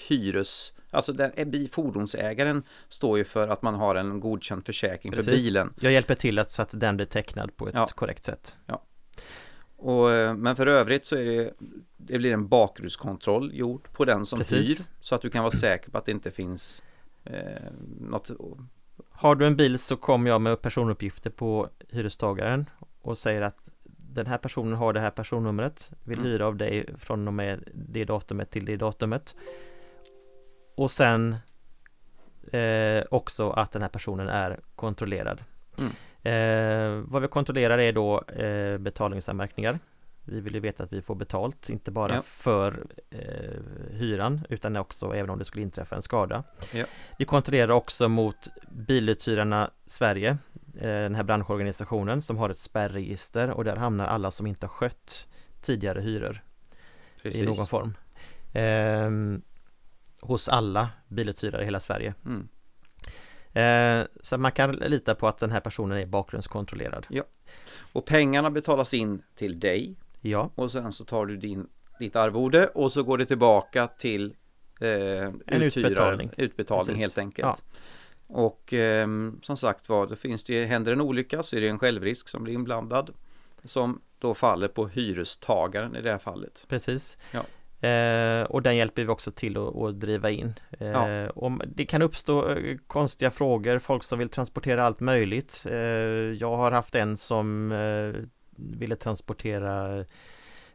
[0.07, 5.17] hyres, alltså den, eh, fordonsägaren står ju för att man har en godkänd försäkring för
[5.17, 5.45] Precis.
[5.45, 5.73] bilen.
[5.79, 7.85] Jag hjälper till att, så att den blir tecknad på ett Ja.
[7.95, 8.55] korrekt sätt.
[9.77, 11.53] Och, eh, men för övrigt så är det,
[11.97, 14.79] det blir en bakgrundskontroll gjord på den som Precis.
[14.79, 14.85] hyr.
[14.99, 16.83] Så att du kan vara säker på att det inte finns
[17.23, 18.31] eh, något
[19.21, 22.65] Har du en bil så kommer jag med personuppgifter på hyrestagaren
[23.01, 26.31] och säger att den här personen har det här personnumret, vill Mm.
[26.31, 29.35] hyra av dig från och med det datumet till det datumet.
[30.75, 31.35] Och sen
[32.51, 35.43] eh, också att den här personen är kontrollerad.
[35.79, 35.91] Mm.
[36.23, 39.79] Eh, vad vi kontrollerar är då eh, betalningsanmärkningar.
[40.23, 42.21] Vi vill ju veta att vi får betalt, inte bara Ja.
[42.21, 43.19] för eh,
[43.91, 46.43] hyran utan också även om det skulle inträffa en skada.
[46.73, 46.85] Ja.
[47.17, 50.37] Vi kontrollerar också mot Biluthyrarna Sverige,
[50.75, 54.71] eh, den här branschorganisationen som har ett spärregister och där hamnar alla som inte har
[54.71, 55.27] skött
[55.61, 56.43] tidigare hyror
[57.23, 57.41] precis.
[57.41, 57.93] i någon form.
[58.53, 59.41] Ehm,
[60.21, 62.13] hos alla biluthyrare i hela Sverige.
[62.25, 62.47] Mm.
[63.53, 67.07] Eh, så man kan lita på att den här personen är bakgrundskontrollerad.
[67.93, 71.67] Och pengarna betalas in till dig Ja, och sen så tar du din,
[71.99, 74.35] ditt arvode och så går det tillbaka till
[74.81, 75.63] eh, En uthyraren.
[75.65, 76.31] utbetalning.
[76.37, 77.01] Utbetalning Precis.
[77.01, 77.63] helt enkelt.
[78.27, 81.79] Och ehm, som sagt var, det finns det, händer en olycka så är det en
[81.79, 83.09] självrisk som blir inblandad
[83.63, 86.65] som då faller på hyrestagaren i det här fallet.
[86.69, 87.17] precis.
[87.31, 87.43] Ja.
[87.87, 90.53] Eh, och den hjälper vi också till att, att driva in.
[90.79, 91.29] Eh, Ja.
[91.29, 95.65] om, det kan uppstå eh, konstiga frågor, folk som vill transportera allt möjligt.
[95.69, 95.77] Eh,
[96.39, 98.13] jag har haft en som eh,
[98.77, 100.05] ville transportera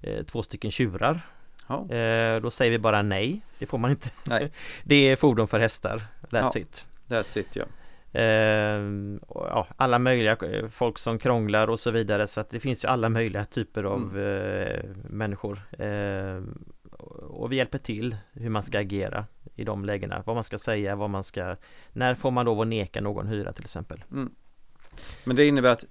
[0.01, 1.21] eh, två stycken tjurar.
[1.69, 4.11] Ja, Eh, då säger vi bara nej, det får man inte.
[4.27, 4.53] Nej.
[4.85, 6.61] det är fordon för hästar, that's Ja.
[6.61, 6.87] it.
[7.09, 7.65] that's it ja.
[8.13, 8.81] Eh,
[9.29, 10.37] ja, alla möjliga
[10.71, 14.19] folk som krånglar och så vidare så att det finns ju alla möjliga typer av
[14.19, 15.61] eh, människor
[17.29, 20.97] och vi hjälper till hur man ska agera i de lägena, vad man ska säga,
[20.97, 21.57] vad man ska
[21.93, 24.05] när får man lov att neka någon hyra till exempel
[25.25, 25.85] Men det innebär att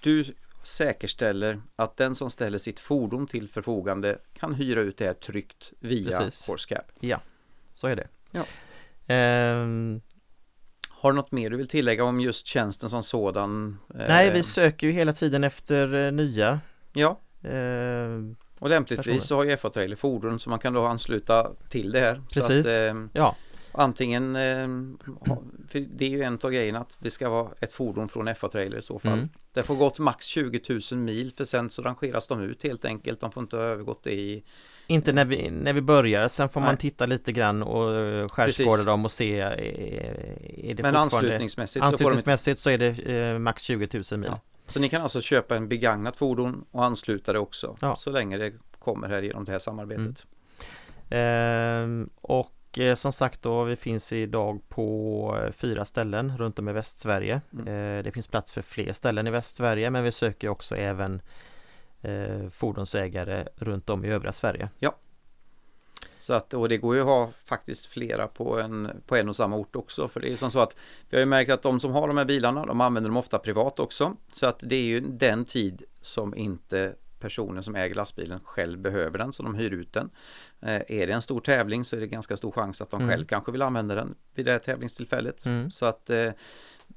[0.00, 0.24] du
[0.64, 5.72] säkerställer att den som ställer sitt fordon till förfogande kan hyra ut det här tryggt
[5.80, 6.46] via Precis.
[6.46, 6.92] Forscap.
[7.72, 8.44] så är det Ja.
[9.14, 10.00] Ehm,
[10.90, 13.78] Har du något mer du vill tillägga om just tjänsten som sådan?
[13.88, 16.60] nej, vi söker ju hela tiden efter eh, nya
[16.92, 18.20] Ja, eh,
[18.58, 22.00] och lämpligtvis så har ju FA Trailer fordon så man kan då ansluta till det
[22.00, 22.22] här.
[22.34, 22.66] Precis.
[22.66, 23.36] Att, eh, ja,
[23.74, 24.68] antingen, eh,
[25.90, 28.78] det är ju en av grejerna att det ska vara ett fordon från FA Trailer
[28.78, 29.12] i så fall.
[29.12, 29.28] Mm.
[29.52, 30.60] Det får gått max 20
[30.92, 33.20] 000 mil för sen så rangeras de ut helt enkelt.
[33.20, 34.44] De får inte ha övergått det i
[34.86, 36.78] Inte när vi, när vi börjar, sen får man Nej.
[36.78, 39.62] titta lite grann och eh, skärskåda dem och se eh, är det
[40.66, 44.40] Men fortfarande anslutningsmässigt så de Anslutningsmässigt så är det max 20 000 mil Ja.
[44.66, 47.96] Så ni kan alltså köpa en begagnat fordon och ansluta det också Ja.
[47.96, 50.26] så länge det kommer här genom det här samarbetet.
[51.10, 56.68] Ehm, Och eh, som sagt då, vi finns idag på eh, fyra ställen runt om
[56.68, 57.68] i Västsverige Mm.
[57.68, 61.20] Eh, Det finns plats för fler ställen i Västsverige men vi söker också även
[62.02, 64.68] eh, fordonsägare runt om i övriga Sverige
[66.18, 69.36] Så att, och det går ju att ha faktiskt flera på en, på en och
[69.36, 70.08] samma ort också.
[70.08, 70.76] För det är ju som så att
[71.10, 73.38] vi har ju märkt att de som har de här bilarna, de använder dem ofta
[73.38, 74.16] privat också.
[74.32, 79.18] Så att det är ju den tid som inte personen som äger lastbilen själv behöver
[79.18, 80.10] den, så de hyr ut den.
[80.62, 83.10] Eh, är det en stor tävling så är det ganska stor chans att de Mm.
[83.10, 85.46] själv kanske vill använda den vid det här tävlingstillfället.
[85.46, 85.70] Mm.
[85.70, 86.30] Så att eh,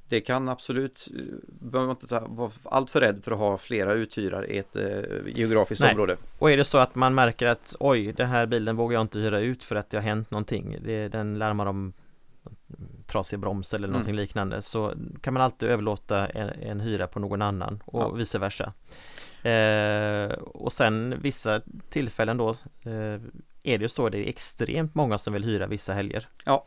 [0.09, 3.93] det kan absolut, eh, behöver man inte vara allt för rädd för att ha flera
[3.93, 5.91] uthyrare i ett eh, geografiskt Nej.
[5.91, 6.17] område.
[6.39, 9.19] Och är det så att man märker att oj, den här bilen vågar jag inte
[9.19, 11.93] hyra ut för att det har hänt någonting det, Den larmar om
[13.07, 14.21] trasig broms eller någonting Mm.
[14.21, 18.09] liknande så kan man alltid överlåta en, en hyra på någon annan och Ja.
[18.09, 18.73] vice versa
[19.43, 22.50] eh, Och sen vissa tillfällen då
[22.86, 23.21] eh,
[23.63, 26.65] är det ju så det är extremt många som vill hyra vissa helger Ja.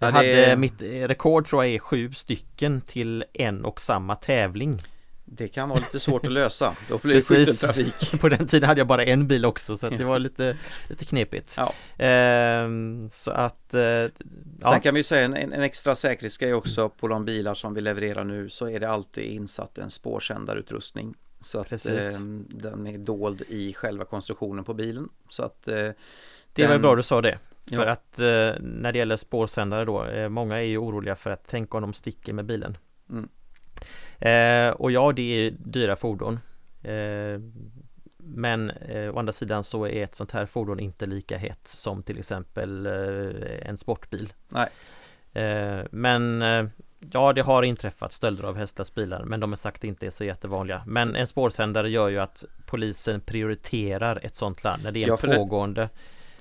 [0.00, 4.14] Jag Ja, hade är- mitt rekord tror jag är sju stycken till en och samma
[4.16, 4.78] tävling
[5.24, 6.76] Det kan vara lite svårt att lösa.
[6.88, 7.94] Då blir det skytteltrafik.
[8.20, 10.56] På den tiden hade jag bara en bil också så det var lite,
[10.88, 11.54] lite knepigt.
[11.58, 11.72] Ja.
[12.04, 13.74] Ehm, så att...
[13.74, 14.10] Eh, Sen
[14.60, 14.80] ja.
[14.82, 18.48] kan vi säga en, en extra säkerhetsgrej också på de bilar som vi levererar nu
[18.50, 21.14] så är det alltid insatt en spårsändarutrustning.
[21.42, 25.08] Så att eh, den är dold i själva konstruktionen på bilen.
[25.28, 25.74] Så att eh,
[26.52, 27.38] Det var den- bra du sa det.
[27.64, 27.78] Ja.
[27.78, 31.48] För att eh, när det gäller spårsändare då, eh, många är ju oroliga för att
[31.48, 32.76] tänka om de sticker med bilen.
[33.10, 33.28] Mm.
[34.18, 36.38] Eh, och ja, det är dyra fordon.
[36.82, 37.40] Eh,
[38.24, 38.72] men
[39.14, 42.86] å andra sidan så är ett sånt här fordon inte lika hett som till exempel
[42.86, 44.32] en sportbil.
[44.48, 44.68] Nej.
[45.90, 46.42] Men
[47.10, 50.82] ja, det har inträffat stölder av hästlastbilar men de är sagt inte är så jättevanliga.
[50.86, 55.08] Men Så- en spårsändare gör ju att polisen prioriterar ett sånt land när det är
[55.08, 55.88] Ja, pågående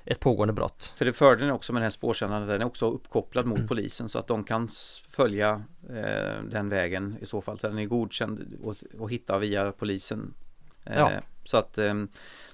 [0.06, 0.93] ett pågående brott.
[0.97, 3.60] För det fördelen också med den här spårsändaren, den är också uppkopplad Mm.
[3.60, 4.69] mot polisen så att de kan
[5.10, 7.60] följa eh, den vägen i så fall.
[7.60, 10.34] Så den är godkänd och, och hitta via polisen.
[10.86, 11.10] Eh, Ja.
[11.43, 11.93] Så att eh,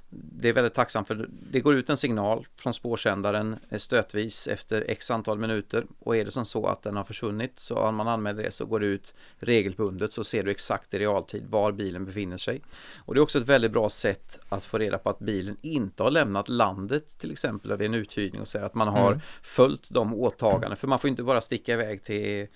[0.09, 4.85] det är väldigt tacksamt för det går ut en signal från spårsändaren eh, stötvis efter
[4.87, 8.07] x antal minuter och är det som så att den har försvunnit så om man
[8.07, 12.05] anmäler det så går det ut regelbundet så ser du exakt i realtid var bilen
[12.05, 12.61] befinner sig.
[13.05, 16.03] Och det är också ett väldigt bra sätt att få reda på att bilen inte
[16.03, 19.21] har lämnat landet till exempel vid en uthyrning och säga att man har Mm.
[19.41, 22.47] följt de åtaganden för man får inte bara sticka iväg till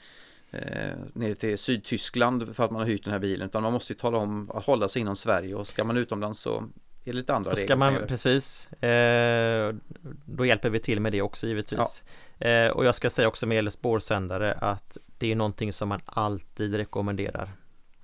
[0.52, 0.62] eh,
[1.14, 4.00] ner till Sydtyskland för att man har hyrt den här bilen utan man måste ju
[4.00, 6.64] tala om att hålla sig inom Sverige och ska man utomlands så
[7.10, 7.92] är lite andra Då ska regler.
[7.92, 9.76] man, precis, eh,
[10.26, 12.04] då hjälper vi till med det också givetvis.
[12.40, 16.02] Eh, och jag ska säga också med gäller spårsändare att det är någonting som man
[16.06, 17.52] alltid rekommenderar.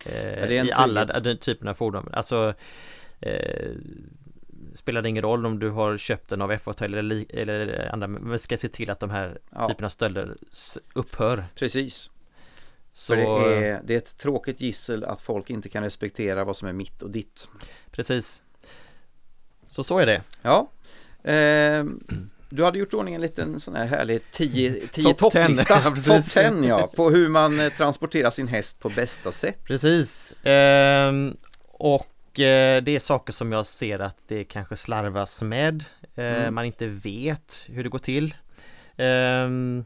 [0.05, 2.09] Eh, I alla den typen av fordon.
[2.13, 2.53] Alltså
[3.19, 3.71] eh,
[4.73, 8.31] Spelar det ingen roll om du har köpt den av F8 eller, eller andra, men
[8.31, 9.67] vi ska se till att de här Ja.
[9.67, 10.35] typerna av stölder
[10.93, 11.45] upphör.
[11.55, 12.09] Precis,
[12.91, 16.67] Så, det är, det är ett tråkigt gissel att folk inte kan respektera vad som
[16.67, 17.47] är mitt och ditt.
[17.91, 18.41] Precis.
[19.67, 20.21] Så så är det.
[20.41, 20.71] Ja,
[21.23, 21.99] ehm,
[22.49, 25.41] du hade gjort ordning en liten sån här härlig 10 10 Top 10.
[25.43, 26.33] topplista, Ja, top precis.
[26.33, 29.63] 10 ja, på hur man eh, transporterar sin häst på bästa sätt.
[29.63, 30.33] Precis.
[30.43, 31.37] Ehm,
[31.71, 35.83] och eh, det är saker som jag ser att det kanske slarvas med.
[36.15, 36.53] Eh, Mm.
[36.55, 38.35] Man inte vet hur det går till.
[38.97, 39.85] Ehm,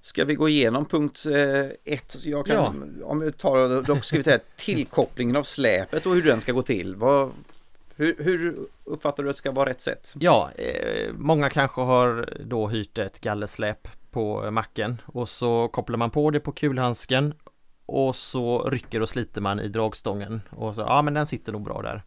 [0.00, 2.16] Ska vi gå igenom punkt eh, ett?
[2.24, 6.40] Jag kan, Om vi tar, då ska vi ta tillkopplingen av släpet och hur den
[6.40, 6.96] ska gå till.
[6.96, 7.30] Vad,
[8.00, 10.14] hur, hur uppfattar du att det ska vara rätt sätt?
[10.18, 16.10] ja, eh, många kanske har då hyrt ett gallersläp på macken och så kopplar man
[16.10, 17.34] på det på kulhandsken
[17.86, 21.62] och så rycker och sliter man i dragstången och så, ja men den sitter nog
[21.62, 22.02] bra där.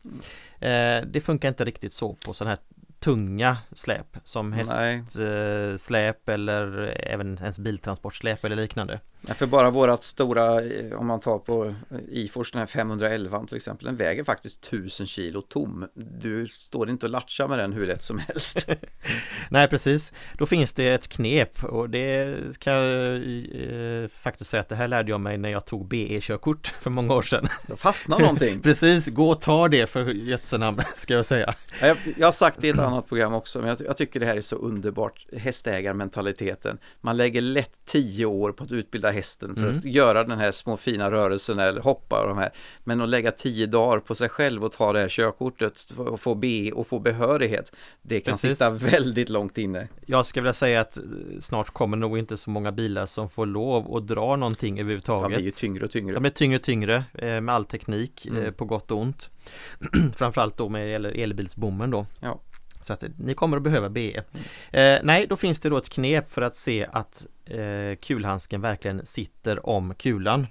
[0.60, 2.60] Eh, det funkar inte riktigt så på sådana här
[3.00, 9.00] tunga släp som häst Nej, eh, släp eller även ens biltransportsläp eller liknande.
[9.28, 13.46] Nej, för bara vårat stora, eh, om man tar på eh, Ifors, den här 511
[13.48, 15.88] till exempel, den väger faktiskt 1000 kilo tom.
[15.94, 18.70] Du står inte och latchar med den hur lätt som helst.
[19.50, 24.70] Nej precis, då finns det ett knep och det kan jag eh, faktiskt säga att
[24.70, 27.48] det här lärde jag mig när jag tog BE-körkort för många år sedan.
[27.68, 28.60] Då fastnar någonting.
[28.64, 31.56] Precis, gå och ta det för jösse namn ska jag säga.
[31.82, 34.20] Ja, Jag, jag har sagt det i ett annat program också, men jag, jag tycker
[34.20, 36.78] det här är så underbart, hästägarmentaliteten.
[37.02, 40.78] Man lägger lätt tio år på att utbilda hästen för att göra den här små
[40.78, 42.52] fina rörelsen eller hoppa och de här.
[42.84, 46.36] Men att lägga tio dagar på sig själv och ta det här körkortet och få
[46.36, 47.72] B och få behörighet,
[48.02, 48.52] det kan Precis.
[48.52, 49.88] sitta väldigt långt inne.
[50.06, 50.98] Jag ska vilja säga att
[51.40, 55.36] snart kommer nog inte så många bilar som får lov att dra någonting överhuvudtaget.
[55.38, 56.14] blir ju tyngre och tyngre.
[56.14, 58.54] De blir tyngre och tyngre eh, med all teknik eh, Mm.
[58.54, 59.30] på gott och ont.
[60.16, 62.06] Framförallt då med elbilsbommen då.
[62.20, 62.40] Ja.
[62.84, 64.24] Så att eh, ni kommer att behöva BE.
[64.72, 69.06] Eh, nej, då finns det då ett knep för att se att eh, kulhandsken verkligen
[69.06, 70.48] sitter om kulan.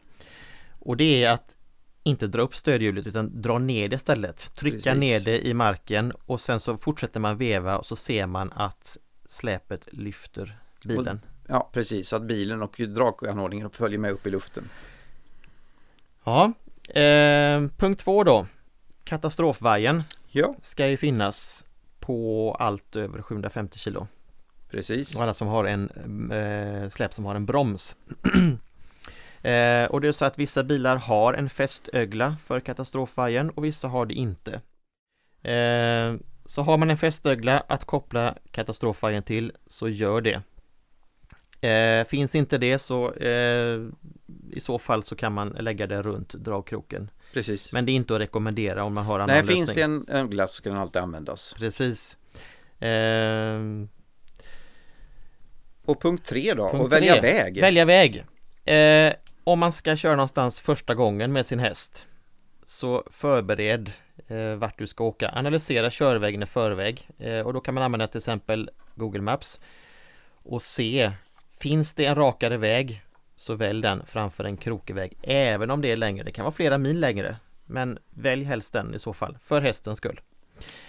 [0.71, 1.57] Och det är att
[2.05, 4.55] inte dra upp stödhjulet utan dra ner det istället.
[4.55, 4.95] Trycka Precis.
[4.95, 8.97] ner det i marken och sen så fortsätter man veva och så ser man att
[9.29, 11.21] släpet lyfter bilen.
[11.49, 14.69] Ja, precis, så att bilen och draganordningen följer med upp i luften.
[16.25, 16.53] Ja,
[16.89, 18.47] eh, punkt två då.
[19.05, 20.03] Katastrofvajern
[20.35, 21.65] Ja, ska ju finnas
[22.03, 24.07] på allt över 750 kilo.
[24.71, 25.17] precis.
[25.17, 25.91] Och alla som har en
[26.31, 27.97] eh, släp som har en broms.
[29.43, 33.89] eh, och det är så att vissa bilar har en fästögla för katastrofvajern och vissa
[33.89, 34.53] har det inte.
[35.43, 40.43] Eh, så har man en fästögla att koppla katastrofvajern till så gör det.
[41.69, 43.81] Eh, finns inte det så eh,
[44.51, 47.11] i så fall så kan man lägga det runt dragkroken.
[47.33, 47.73] Precis.
[47.73, 49.57] Men det är inte att rekommendera om man har annan Nej, lösning.
[49.57, 51.55] finns det en ögla så ska den alltid användas.
[51.59, 52.19] Precis.
[52.81, 53.89] Ehm,
[55.85, 57.21] Och punkt tre då, Punkt och välja tre.
[57.33, 57.61] väg.
[57.61, 58.25] Välja väg.
[58.65, 59.13] Eh,
[59.45, 62.07] om man ska köra någonstans första gången med sin häst
[62.65, 63.93] så förbered
[64.29, 65.29] eh, vart du ska åka.
[65.35, 69.61] Analysera körvägen i förväg eh, och då kan man använda till exempel Google Maps
[70.45, 71.11] och se
[71.61, 73.03] Finns det en rakare väg
[73.37, 76.25] så välj den framför en krokig väg även om det är längre.
[76.25, 79.99] Det kan vara flera mil längre men välj helst den i så fall för hästens
[79.99, 80.21] skull.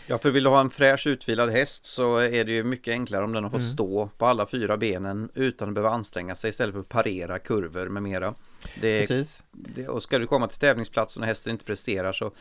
[0.07, 3.23] Ja, för vill du ha en fräsch utvilad häst så är det ju mycket enklare
[3.23, 3.73] om den har fått mm.
[3.73, 7.89] stå på alla fyra benen utan att behöva anstränga sig istället för att parera kurvor
[7.89, 8.33] med mera.
[8.81, 9.43] Det, Precis.
[9.51, 12.31] Det, och ska du komma till tävlingsplatsen och hästen inte presterar så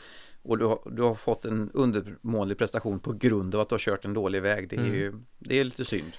[0.43, 3.79] och du har, du har fått en undermålig prestation på grund av att du har
[3.79, 4.69] kört en dålig väg.
[4.69, 4.95] Det är mm.
[4.95, 6.13] ju det är lite synd.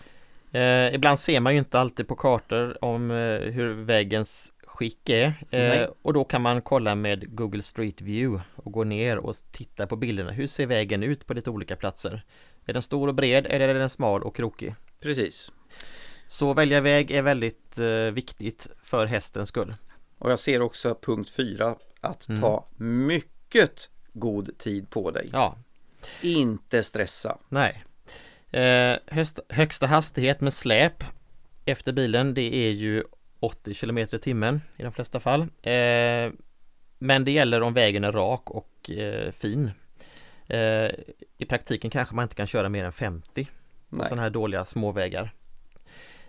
[0.54, 5.34] Eh, ibland ser man ju inte alltid på kartor om eh, hur vägens skick är
[5.52, 9.88] eh, och då kan man kolla med Google Street View och gå ner och titta
[9.88, 10.32] på bilderna.
[10.32, 12.26] Hur ser vägen ut på lite olika platser?
[12.66, 14.76] Är den stor och bred eller är den smal och krokig?
[15.00, 15.52] Precis.
[16.28, 19.76] Så välja väg är väldigt eh, viktigt för hästens skull.
[20.18, 22.42] Och jag ser också punkt fyra att mm.
[22.42, 25.30] ta mycket god tid på dig.
[25.32, 25.58] Ja.
[26.22, 27.38] Inte stressa.
[27.50, 27.84] Nej.
[28.54, 31.04] Eh, höst, högsta hastighet med släp
[31.66, 33.04] efter bilen det är ju
[33.40, 35.42] 80 km i timmen i de flesta fall.
[35.42, 36.32] Eh,
[37.00, 39.72] men det gäller om vägen är rak och eh, fin.
[40.48, 40.92] Eh,
[41.38, 43.48] I praktiken kanske man inte kan köra mer än 50
[43.90, 45.34] på sådana här dåliga småvägar.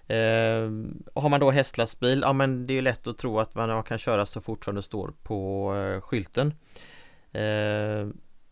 [0.07, 0.71] Eh,
[1.15, 4.27] har man då hästlastbil, ja men det är lätt att tro att man kan köra
[4.27, 6.55] så fort som det står på eh, skylten.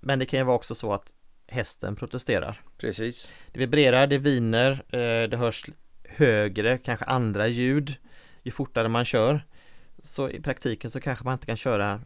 [0.01, 1.15] Men det kan ju vara också så att
[1.47, 2.61] hästen protesterar.
[2.79, 3.33] Precis.
[3.53, 5.67] Det vibrerar, det viner, eh, det hörs
[6.05, 7.97] högre, kanske andra ljud
[8.43, 9.47] ju fortare man kör.
[10.03, 12.01] Så i praktiken så kanske man inte kan köra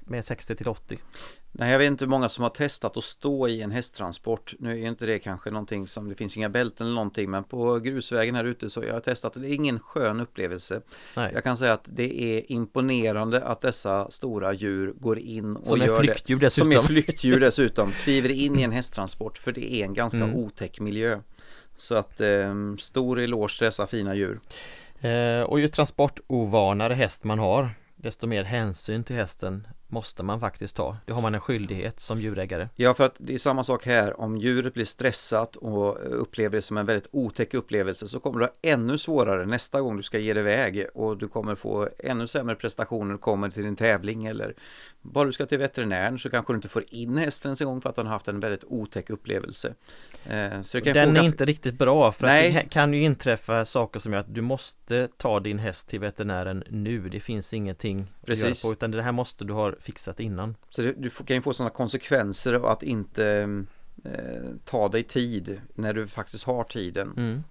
[0.00, 0.98] med 60 till 80.
[1.54, 4.54] Nej, jag vet inte hur många som har testat att stå i en hästtransport.
[4.58, 7.78] Nu är inte det kanske någonting som, det finns inga bälten eller någonting, men på
[7.78, 10.80] grusvägen här ute så jag har testat och det är ingen skön upplevelse.
[11.16, 11.30] Nej.
[11.34, 15.78] Jag kan säga att det är imponerande att dessa stora djur går in och som
[15.78, 16.50] gör flyktdjur det.
[16.50, 17.90] Som är flyktdjur dessutom.
[17.90, 20.34] Kliver in i en hästtransport för det är en ganska mm.
[20.34, 21.20] otäck miljö.
[21.78, 24.40] Så att eh, stor eloge till dessa fina djur.
[25.00, 30.76] Eh, och ju transportovanare häst man har desto mer hänsyn till hästen måste man faktiskt
[30.76, 30.96] ta.
[31.06, 32.68] Det har man en skyldighet som djurägare.
[32.76, 34.20] Ja, för att det är samma sak här.
[34.20, 38.44] Om djuret blir stressat och upplever det som en väldigt otäck upplevelse så kommer du
[38.44, 42.26] ha ännu svårare nästa gång du ska ge dig iväg och du kommer få ännu
[42.26, 44.54] sämre prestationer kommer till din tävling eller
[45.02, 47.80] bara du ska till veterinären så kanske du inte får in hästen ens en gång
[47.80, 49.74] för att har haft en väldigt otäck upplevelse.
[50.26, 51.22] Eh, så den är ganska...
[51.22, 52.48] inte riktigt bra för Nej.
[52.48, 56.00] att det kan ju inträffa saker som gör att du måste ta din häst till
[56.00, 57.08] veterinären nu.
[57.08, 58.44] Det finns ingenting Precis.
[58.44, 60.56] att göra på utan det här måste du ha fixat innan.
[60.70, 63.48] Så du, du kan ju få sådana konsekvenser av att inte
[64.04, 67.14] eh, ta dig tid när du faktiskt har tiden.
[67.16, 67.42] Mm.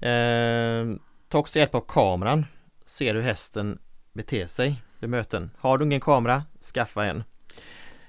[0.00, 2.46] Eh, ta också hjälp av kameran.
[2.84, 3.78] Ser hur hästen
[4.12, 5.50] beter sig vid möten.
[5.58, 6.42] Har du ingen kamera,
[6.74, 7.24] skaffa en.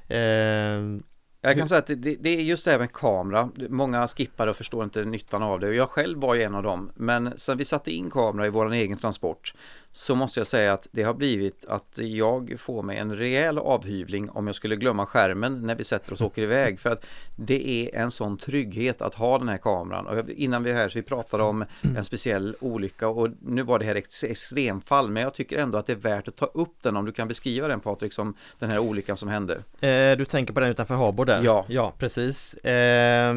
[0.07, 1.01] Eh,
[1.41, 3.49] jag kan säga att det, det, är just det här med kamera.
[3.69, 5.75] Många skippar och förstår inte nyttan av det.
[5.75, 6.91] Jag själv var ju en av dem.
[6.95, 9.53] Men sen vi satte in kamera i vår egen transport
[9.91, 14.29] så måste jag säga att det har blivit att jag får mig en rejäl avhyvling
[14.29, 16.79] om jag skulle glömma skärmen när vi sätter oss och åker iväg.
[16.79, 20.07] För att det är en sån trygghet att ha den här kameran.
[20.07, 21.65] Och innan vi är här så vi pratade om
[21.97, 25.09] en speciell olycka och nu var det här ett extremfall.
[25.09, 27.27] Men jag tycker ändå att det är värt att ta upp den om du kan
[27.27, 29.53] beskriva den Patrik som den här olyckan som hände.
[29.79, 31.43] Eh, du tänker på den utanför Habo där?
[31.43, 31.65] Ja.
[31.67, 32.53] Ja, precis.
[32.53, 33.35] Eh,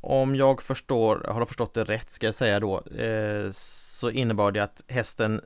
[0.00, 4.62] om jag förstår, har förstått det rätt ska jag säga då, eh, så innebar det
[4.62, 5.40] att hästen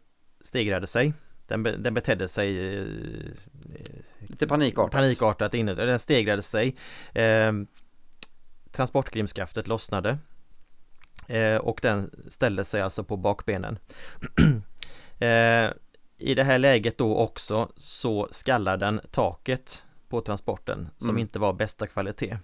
[0.46, 1.12] stegrade sig.
[1.46, 2.86] Den, den betedde sig eh,
[4.18, 4.92] Lite panikartat.
[4.92, 5.74] Panikartat inne.
[5.74, 6.76] Den stegrade sig.
[7.14, 7.52] Eh,
[8.70, 10.18] transportgrimskaftet lossnade.
[11.28, 13.78] Eh, och den ställde sig alltså på bakbenen.
[15.18, 15.70] eh,
[16.18, 21.20] I det här läget då också så skallar den taket på transporten som mm.
[21.20, 22.38] inte var bästa kvalitet.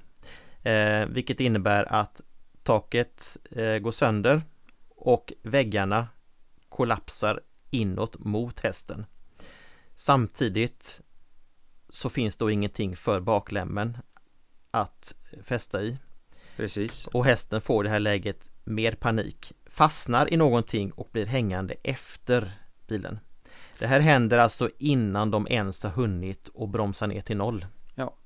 [0.62, 2.22] Eh, vilket innebär att
[2.62, 4.42] taket eh, går sönder
[4.88, 6.08] och väggarna
[6.68, 7.40] kollapsar
[7.72, 9.06] inåt mot hästen.
[9.94, 11.00] Samtidigt
[11.88, 13.98] så finns då ingenting för baklämmen
[14.70, 15.98] att fästa i.
[16.56, 17.06] Precis.
[17.06, 21.74] Och hästen får i det här läget mer panik, fastnar i någonting och blir hängande
[21.82, 22.52] efter
[22.86, 23.18] bilen.
[23.78, 27.66] Det här händer alltså innan de ens har hunnit och bromsa ner till noll.
[27.94, 28.16] Ja,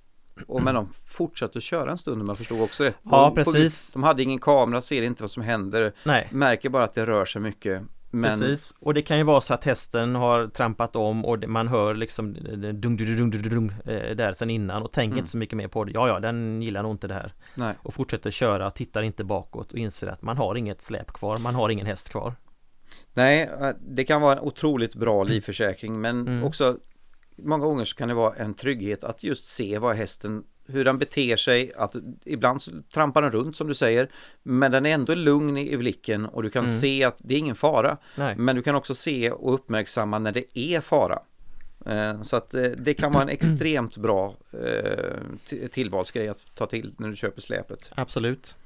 [0.47, 2.99] och men de fortsatte köra en stund om jag förstod också rätt.
[3.03, 3.93] Ja, precis.
[3.93, 6.29] De hade ingen kamera, ser inte vad som händer, Nej.
[6.33, 7.83] märker bara att det rör sig mycket
[8.17, 8.41] men...
[8.41, 11.95] Precis, och det kan ju vara så att hästen har trampat om och man hör
[11.95, 13.73] liksom dung, dung, dung, dung, dung,
[14.17, 15.19] där sen innan och tänker mm.
[15.19, 15.93] inte så mycket mer på det.
[15.95, 17.35] Ja, ja, den gillar nog inte det här.
[17.55, 17.75] Nej.
[17.83, 21.55] Och fortsätter köra, tittar inte bakåt och inser att man har inget släp kvar, man
[21.55, 22.35] har ingen häst kvar.
[23.15, 23.51] Nej,
[23.89, 26.45] det kan vara en otroligt bra livförsäkring men mm.
[26.45, 26.79] också
[27.37, 30.99] många gånger så kan det vara en trygghet att just se vad hästen hur den
[30.99, 32.61] beter sig, att ibland
[32.91, 34.11] trampar den runt som du säger,
[34.43, 36.71] men den är ändå lugn i, blicken och du kan Mm.
[36.81, 37.97] se att det är ingen fara.
[38.17, 38.37] Nej.
[38.37, 41.19] Men du kan också se och uppmärksamma när det är fara.
[41.87, 46.95] Eh, Så att eh, det kan vara en extremt bra eh, tillvalsgrej att ta till
[46.99, 47.91] när du köper släpet.
[47.97, 48.57] Absolut.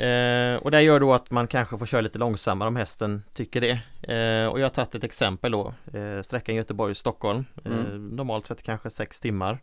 [0.00, 3.60] Eh, och det gör då att man kanske får köra lite långsammare om hästen tycker
[3.60, 3.70] det.
[4.14, 5.74] Eh, och jag har tagit ett exempel då.
[5.94, 7.44] Eh, sträckan Göteborg-Stockholm.
[7.64, 8.08] Eh, Mm.
[8.08, 9.62] normalt sett kanske sex timmar.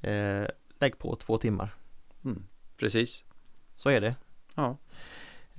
[0.00, 0.44] Eh,
[0.80, 1.74] lägg på två timmar.
[2.24, 2.42] Mm,
[2.80, 3.24] precis.
[3.74, 4.14] Så är det.
[4.54, 4.78] Ja.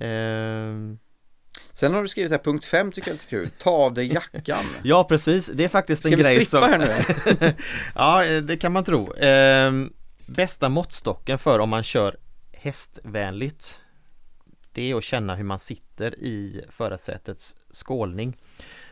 [0.06, 0.74] Eh,
[1.72, 3.50] Sen har du skrivit här punkt 5 tycker jag är lite kul.
[3.58, 4.64] Ta av dig jackan.
[4.82, 6.80] ja precis, det är faktiskt Ska en vi grej strippa som...
[6.80, 7.04] här
[7.40, 7.54] nu?
[7.94, 9.14] ja, det kan man tro.
[10.26, 12.16] Bästa måttstocken för om man kör
[12.52, 13.80] hästvänligt
[14.78, 18.36] Det är att känna hur man sitter i förarsätets skålning.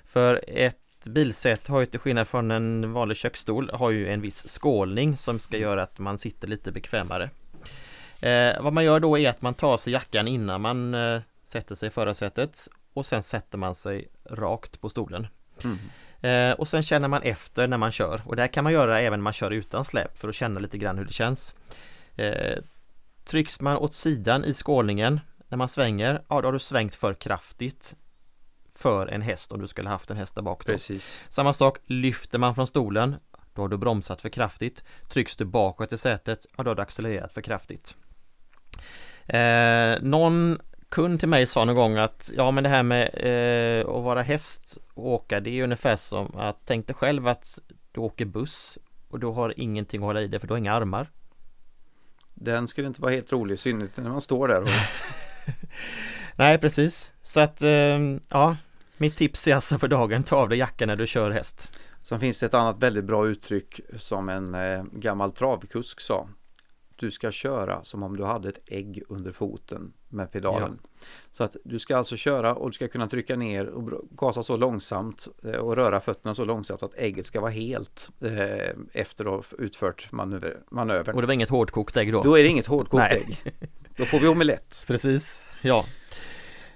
[0.04, 4.48] För ett bilsätt har ju till skillnad från en vanlig köksstol har ju en viss
[4.48, 7.30] skålning som ska göra att man sitter lite bekvämare.
[8.20, 11.20] Eh, vad man gör då är att man tar av sig jackan innan man eh,
[11.44, 15.26] sätter sig i förarsätet och sen sätter man sig rakt på stolen.
[15.64, 15.78] Mm.
[16.20, 19.00] Eh, och sen känner man efter när man kör och det här kan man göra
[19.00, 21.54] även när man kör utan släp för att känna lite grann hur det känns.
[22.16, 22.58] Eh,
[23.24, 25.20] trycks man åt sidan i skålningen
[25.56, 27.96] när man svänger, ja då har du svängt för kraftigt
[28.70, 30.72] för en häst om du skulle haft en häst där bak då.
[30.72, 31.20] Precis.
[31.28, 33.16] Samma sak, lyfter man från stolen,
[33.54, 34.84] då har du bromsat för kraftigt.
[35.08, 37.96] Trycks du bakåt i sätet, ja då har du accelererat för kraftigt.
[39.26, 43.88] Eh, någon kund till mig sa någon gång att ja men det här med eh,
[43.88, 47.58] att vara häst och åka det är ungefär som att tänk dig själv att
[47.92, 48.78] du åker buss
[49.08, 51.10] och du har ingenting att hålla i dig för du har inga armar.
[52.34, 54.68] Den skulle inte vara helt rolig, i synnerhet när man står där och
[56.36, 58.56] Nej precis, så att eh, ja
[58.96, 61.70] mitt tips är alltså för dagen, ta av dig jackan när du kör häst.
[62.02, 66.28] Sen finns det ett annat väldigt bra uttryck som en eh, gammal travkusk sa.
[66.96, 70.78] Du ska köra som om du hade ett ägg under foten med pedalen.
[71.32, 74.56] Så att du ska alltså köra och du ska kunna trycka ner och gasa så
[74.56, 79.46] långsamt eh, och röra fötterna så långsamt att ägget ska vara helt eh, efter att
[79.46, 81.14] ha utfört manöver, manövern.
[81.14, 82.22] Och det var inget hårdkokt ägg då?
[82.22, 83.24] Då är det inget hårdkokt Nej.
[83.26, 83.54] ägg.
[83.96, 84.84] Då får vi omelett.
[84.86, 85.84] Precis, ja.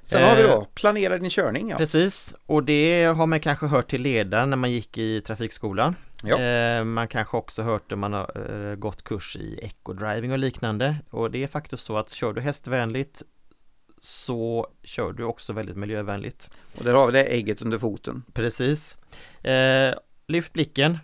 [0.03, 1.69] Sen har vi Eh, då planera din körning.
[1.71, 1.77] Ja.
[1.77, 5.95] Precis, och det har man kanske hört till leda när man gick i trafikskolan.
[6.23, 6.41] Ja.
[6.41, 10.97] Eh, man kanske också hört om man har eh, gått kurs i ecodriving och liknande.
[11.11, 13.23] Och det är faktiskt så att kör du hästvänligt
[13.99, 16.51] så kör du också väldigt miljövänligt.
[16.79, 18.23] Och där har vi det ägget under foten.
[18.33, 18.97] Precis.
[19.43, 19.95] Eh,
[20.27, 20.99] lyft blicken.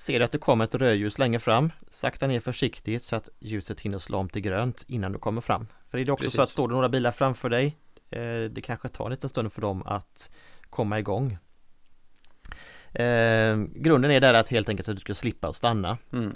[0.00, 3.80] Ser du att det kommer ett rödljus längre fram, sakta ner försiktigt så att ljuset
[3.80, 5.66] hinner slå om till grönt innan du kommer fram.
[5.86, 6.40] För det är också så Precis.
[6.40, 7.76] att står det några bilar framför dig,
[8.10, 8.20] eh,
[8.50, 10.30] det kanske tar en liten stund för dem att
[10.70, 11.38] komma igång.
[12.92, 15.98] Eh, grunden är där att helt enkelt att du ska slippa att stanna.
[16.12, 16.32] Mm.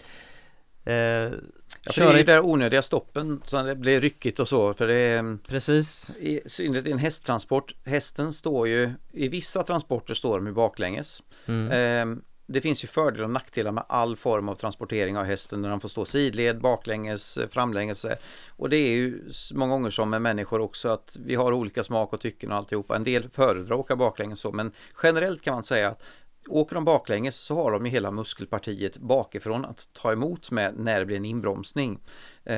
[0.85, 1.39] Eh,
[1.87, 4.87] Ja, för det är i, där onödiga stoppen så det blir ryckigt och så för
[4.87, 7.75] det är precis, i synnerhet i en hästtransport.
[7.85, 11.23] Hästen står ju i vissa transporter står de ju baklänges.
[11.47, 15.63] mm, Ehm, det finns ju fördelar och nackdelar med all form av transportering av hästen
[15.63, 18.07] när han får stå sidled, baklänges, framlänges.
[18.49, 19.21] Och det är ju
[19.55, 22.97] många gånger som med människor också att vi har olika smak och tycken och alltihopa.
[22.97, 24.73] En del föredrar att åka baklänges så men
[25.03, 26.03] generellt kan man säga att
[26.49, 31.01] Åker de baklänges så har de ju hela muskelpartiet bakifrån att ta emot med när
[31.01, 31.99] det blir en inbromsning.
[32.45, 32.57] Eh,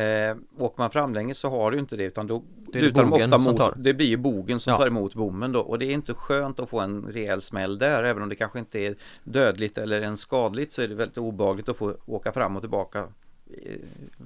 [0.58, 3.56] åker man framlänges så har du inte det utan då Det lutar de ofta mot,
[3.56, 3.74] tar.
[3.76, 4.76] det blir ju bogen som Ja.
[4.76, 8.02] tar emot bommen då och det är inte skönt att få en rejäl smäll där
[8.04, 11.68] även om det kanske inte är dödligt eller ens skadligt så är det väldigt obehagligt
[11.68, 12.98] att få åka fram och tillbaka.
[12.98, 13.72] Eh,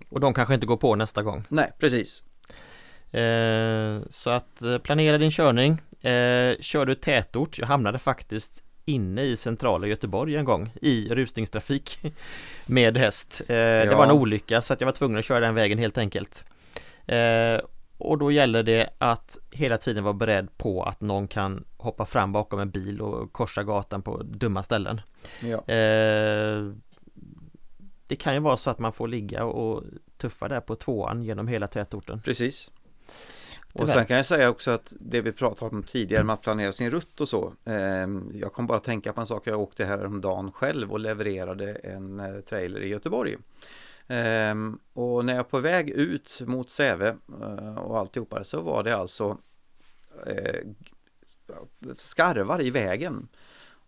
[0.09, 1.45] och de kanske inte går på nästa gång.
[1.49, 2.23] Nej, precis.
[3.13, 5.71] Eh, så att eh, planera din körning.
[6.01, 11.99] Eh, kör du tätort, jag hamnade faktiskt inne i centrala Göteborg en gång i rusningstrafik
[12.67, 13.41] med häst.
[13.41, 13.97] Eh, Det Ja.
[13.97, 16.45] var en olycka så att jag var tvungen att köra den vägen helt enkelt.
[17.07, 17.61] Eh,
[17.99, 22.33] och då gäller det att hela tiden vara beredd på att någon kan hoppa fram
[22.33, 25.01] bakom en bil och korsa gatan på dumma ställen.
[25.43, 25.75] Ja.
[25.75, 26.73] Eh,
[28.07, 29.83] det kan ju vara så att man får ligga och
[30.19, 32.21] tuffa där på tvåan genom hela tätorten.
[32.25, 32.71] Precis.
[33.73, 36.73] Och sen kan jag säga också att det vi pratade om tidigare med att planera
[36.73, 37.55] sin rutt och så.
[37.65, 39.47] Eh, jag kom bara tänka på en sak.
[39.47, 43.37] Jag åkte här om dagen själv och levererade en eh, trailer i Göteborg.
[44.07, 44.55] Eh,
[44.93, 49.39] och när jag på väg ut mot Säve eh, och alltihopa så var det alltså
[50.27, 50.61] eh,
[51.97, 53.29] skarvar i vägen.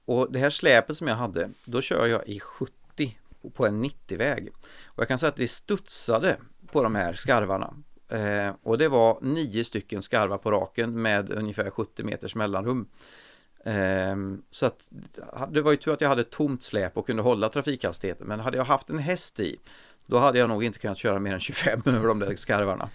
[0.04, 3.18] Och det här släpet som jag hade, då kör jag i 70
[3.54, 4.52] på en 90-väg.
[4.84, 7.74] Och jag kan säga att det studsade på de här skarvarna.
[8.12, 12.86] Eh, och det var nio stycken skarvar på raken med ungefär 70 meters mellanrum.
[13.64, 14.90] Ehm, så att
[15.50, 18.26] det var ju tur att jag hade tomt släp och kunde hålla trafikhastigheten.
[18.26, 19.56] Men hade jag haft en häst i,
[20.06, 22.88] då hade jag nog inte kunnat köra mer än 25 över de där skarvarna.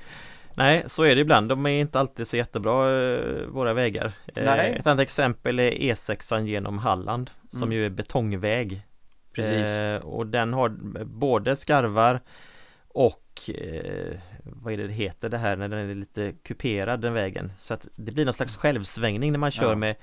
[0.56, 1.50] Nej, så är det ibland.
[1.50, 4.12] De är inte alltid så jättebra, eh, våra vägar.
[4.36, 4.76] Eh, Nej.
[4.80, 7.72] Ett annat exempel är E6 genom Halland, som Mm.
[7.78, 8.82] ju är betongväg.
[9.34, 9.68] Precis.
[9.68, 10.70] Eh, och den har
[11.06, 12.20] både skarvar
[12.88, 14.18] och eh,
[14.54, 17.52] vad är det det heter det här när den är lite kuperad den vägen.
[17.58, 19.76] Så att det blir någon slags självsvängning när man kör Ja.
[19.76, 19.96] med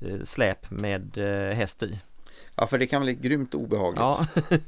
[0.00, 2.00] eh, släp med eh, häst i.
[2.56, 4.00] Ja, för det kan bli grymt obehagligt.
[4.00, 4.26] Ja,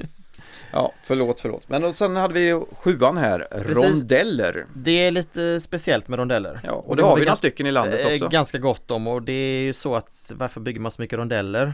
[0.73, 1.69] Ja, förlåt, förlåt.
[1.69, 4.01] Men och sen hade vi sjuan här, Precis.
[4.01, 4.67] rondeller.
[4.75, 6.61] det är lite speciellt med rondeller.
[6.65, 8.29] Ja, och det har vi några stycken i landet Eh, också.
[8.29, 11.73] Ganska gott om och det är ju så att varför bygger man så mycket rondeller?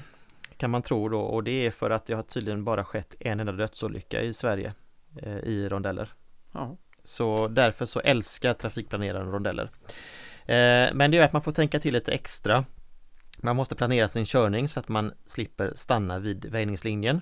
[0.57, 3.41] Kan man tro då och det är för att det har tydligen bara skett en
[3.41, 4.72] enda dödsolycka i Sverige
[5.22, 6.12] eh, i rondeller.
[6.53, 6.76] Ja.
[7.05, 9.70] Så därför så älskar trafikplaneraren rondeller.
[10.46, 12.64] Eh, men det är att man får tänka till lite extra.
[13.38, 17.20] Man måste planera sin körning så att man slipper stanna vid väjningslinjen.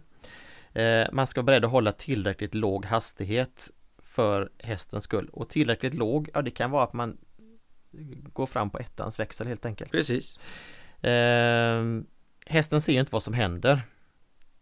[0.73, 3.71] Eh, man ska vara beredd att hålla tillräckligt låg hastighet
[4.03, 5.29] för hästens skull.
[5.33, 7.19] Och tillräckligt låg, ja det kan vara att man
[8.33, 9.91] går fram på ettans växel helt enkelt.
[9.91, 10.39] Precis.
[11.05, 11.85] Eh,
[12.47, 13.83] hästen ser ju inte vad som händer.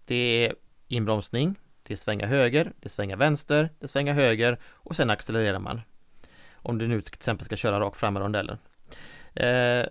[0.04, 0.54] Det är
[0.88, 1.54] inbromsning,
[1.94, 5.80] det svänga höger, det svänga vänster, det svänga höger och sen accelererar man.
[6.52, 8.58] Om du nu till exempel ska köra rakt fram i rondellen.
[9.34, 9.86] Eh,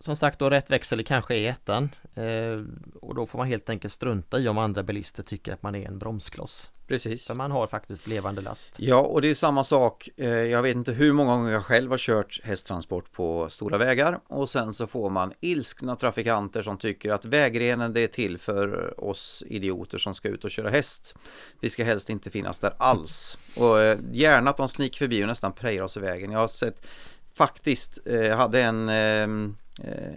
[0.00, 2.64] som sagt då rätt växel kanske är ettan eh,
[3.00, 5.86] och då får man helt enkelt strunta i om andra bilister tycker att man är
[5.86, 6.70] en bromskloss.
[6.90, 7.26] Precis.
[7.26, 8.76] För man har faktiskt levande last.
[8.78, 10.08] Ja, och det är samma sak.
[10.16, 14.18] Eh, Jag vet inte hur många gånger jag själv har kört hästtransport på stora vägar
[14.28, 18.94] och sen så får man ilskna trafikanter som tycker att vägrenen det är till för
[19.04, 21.14] oss idioter som ska ut och köra häst.
[21.60, 23.38] Vi ska helst inte finnas där alls.
[23.56, 26.30] Och eh, gärna att de sniker förbi och nästan prejar oss i vägen.
[26.30, 26.86] Jag har sett
[27.34, 29.69] faktiskt, eh, jag hade en ehm, eh,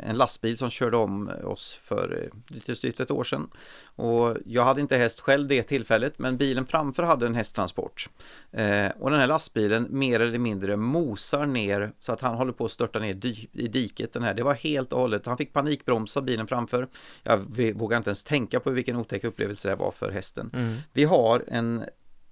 [0.04, 3.50] en lastbil som körde om oss för eh, lite styvt ett år sedan.
[3.96, 8.10] Och jag hade inte häst själv det tillfället, men bilen framför hade en hästtransport.
[8.52, 12.66] Eh, och den här lastbilen mer eller mindre mosar ner så att han håller på
[12.66, 14.14] att störta ner i diket.
[14.14, 14.34] Den här.
[14.34, 16.88] Det var helt och hållet, han fick panikbromsa bilen framför.
[17.24, 17.38] Jag
[17.76, 20.50] vågar inte ens tänka på vilken otäck upplevelse det var för hästen.
[20.54, 20.76] Mm.
[20.94, 21.86] Vi har en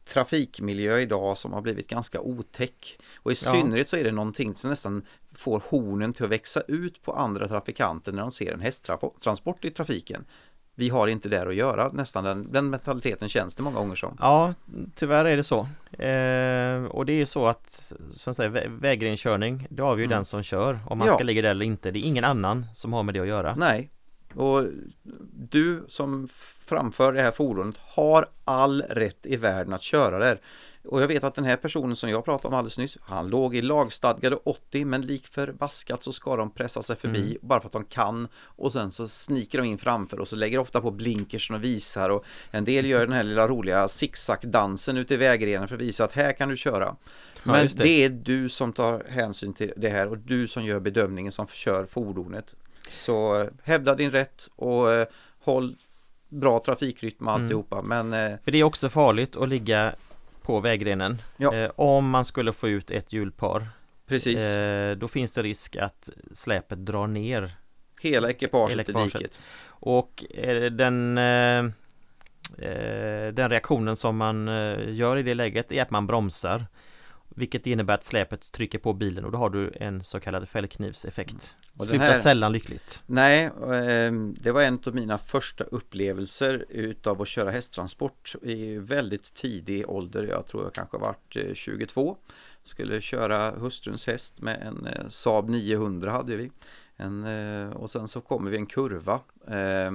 [0.05, 2.99] trafikmiljö idag som har blivit ganska otäck.
[3.17, 3.51] Och i Ja.
[3.51, 7.47] synnerhet så är det någonting som nästan får hornen till att växa ut på andra
[7.47, 10.25] trafikanter när de ser en hästtransport i trafiken.
[10.75, 14.17] Vi har inte där att göra nästan, den, den mentaliteten känns det många gånger som.
[14.19, 14.53] Ja,
[14.95, 15.59] tyvärr är det så.
[15.91, 20.15] Eh, och det är ju så att, som säger, vä- vägrenkörning, det avgör ju Mm.
[20.15, 21.13] den som kör om man Ja.
[21.13, 21.91] ska ligga där eller inte.
[21.91, 23.55] Det är ingen annan som har med det att göra.
[23.55, 23.89] Nej,
[24.35, 24.65] och
[25.33, 26.27] du som
[26.75, 30.39] framför det här fordonet har all rätt i världen att köra där.
[30.85, 33.55] Och jag vet att den här personen som jag pratade om alldeles nyss, han låg
[33.55, 37.37] i lagstadgade 80 men lik förbaskat så ska de pressa sig förbi Mm.
[37.41, 40.57] bara för att de kan och sen så sniker de in framför och så lägger
[40.59, 45.13] ofta på blinkersen och visar och en del gör den här lilla roliga zigzag-dansen ute
[45.13, 46.85] i vägrenen för att visa att här kan du köra.
[46.85, 47.83] Ja, Men just det.
[47.83, 48.03] det.
[48.03, 51.85] är du som tar hänsyn till det här och du som gör bedömningen som kör
[51.85, 52.55] fordonet.
[52.89, 55.07] Så eh, hävda din rätt och eh,
[55.43, 55.75] håll
[56.31, 57.43] bra trafikrytm och Mm.
[57.43, 57.81] alltihopa.
[57.81, 59.93] Men eh, För det är också farligt att ligga
[60.41, 61.21] på vägrenen.
[61.37, 61.55] Ja.
[61.55, 63.67] Eh, om man skulle få ut ett hjulpar,
[64.07, 67.51] precis, eh, då finns det risk att släpet drar ner.
[68.01, 69.13] hela ekipaget, hela i ekipaget.
[69.13, 69.39] diket.
[69.63, 71.59] Och eh, den, eh,
[72.57, 74.47] eh, den reaktionen som man
[74.87, 76.65] gör i det läget är att man bromsar.
[77.35, 81.55] Vilket innebär att släpet trycker på bilen och då har du en så kallad fällknivseffekt.
[81.73, 83.03] Den Slutar här- sällan lyckligt.
[83.05, 84.11] Nej, eh,
[84.41, 90.23] det var en av mina första upplevelser utav att köra hästtransport i väldigt tidig ålder.
[90.23, 92.17] Jag tror jag kanske varit eh, 22.
[92.63, 96.51] Skulle köra hustruns häst med en eh, Saab 900 hade vi.
[96.95, 99.13] En, eh, och sen så kommer vi en kurva
[99.47, 99.91] eh,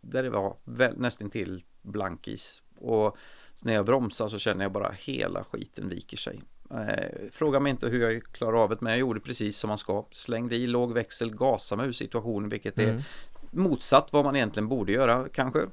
[0.00, 0.56] där det var
[0.96, 2.62] nästan till blankis.
[2.76, 3.16] Och
[3.62, 6.40] när jag bromsar så känner jag bara hela skiten viker sig.
[6.70, 9.78] Eh, fråga mig inte hur jag klarar av det men jag gjorde precis som man
[9.78, 10.04] ska.
[10.10, 13.02] Slängde i låg växel, gasade mig ur situationen vilket är Mm.
[13.50, 15.66] motsatt vad man egentligen borde göra kanske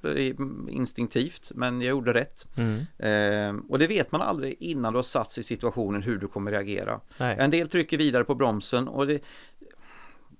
[0.69, 2.47] instinktivt men jag gjorde rätt.
[2.57, 2.79] Mm.
[2.97, 6.27] Eh, och det vet man aldrig innan du har satt sig i situationen hur du
[6.27, 6.99] kommer reagera.
[7.17, 7.37] Nej.
[7.39, 9.19] En del trycker vidare på bromsen och det,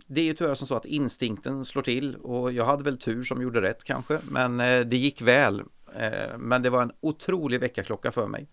[0.08, 3.24] det är ju tyvärr som så att instinkten slår till och jag hade väl tur
[3.24, 5.64] som gjorde rätt kanske men eh, det gick väl.
[6.38, 8.48] Men det var en otrolig väckarklocka för mig.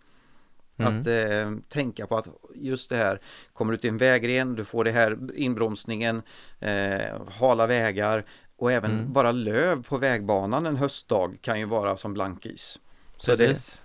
[0.87, 1.01] Mm.
[1.01, 3.20] Att eh, tänka på att just det här,
[3.53, 6.22] kommer du till en vägren, du får det här inbromsningen,
[6.61, 8.24] eh, hala vägar
[8.57, 9.12] och även Mm.
[9.12, 12.78] bara löv på vägbanan en höstdag kan ju vara som blankis.
[13.16, 13.83] Så det, Precis.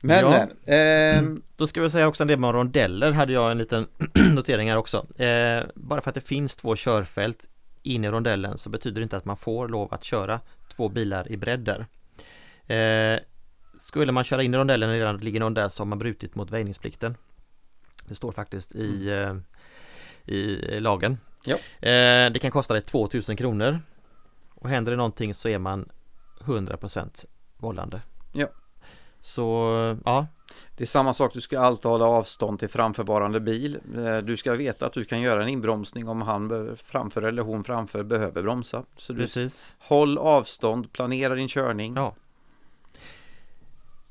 [0.00, 0.24] Men,
[0.66, 0.72] Ja.
[0.74, 1.22] eh,
[1.56, 3.86] Då ska vi säga också en del om rondeller hade jag en liten
[4.34, 5.06] notering här också.
[5.22, 7.48] Eh, bara för att det finns två körfält
[7.82, 10.40] in i rondellen så betyder det inte att man får lov att köra
[10.76, 11.86] två bilar i bredd där.
[12.66, 13.20] Eh,
[13.78, 17.16] skulle man köra in i rondellen redan ligger någon där så har brutit mot väjningsplikten.
[18.08, 19.36] Det står faktiskt i, eh,
[20.34, 21.18] i lagen.
[21.44, 21.54] Ja.
[21.88, 23.80] Eh, det kan kosta dig 2000 kronor
[24.54, 25.88] och händer det någonting så är man
[26.40, 27.24] 100%
[27.56, 28.00] vållande.
[28.32, 28.46] Ja.
[29.20, 30.26] Så ja,
[30.76, 33.78] Det är samma sak, du ska alltid hålla avstånd till framförvarande bil.
[33.96, 37.64] Eh, Du ska veta att du kan göra en inbromsning om han framför eller hon
[37.64, 38.84] framför behöver bromsa.
[38.96, 39.76] Så du precis.
[39.78, 41.94] håll avstånd, planera din körning.
[41.96, 42.14] Ja.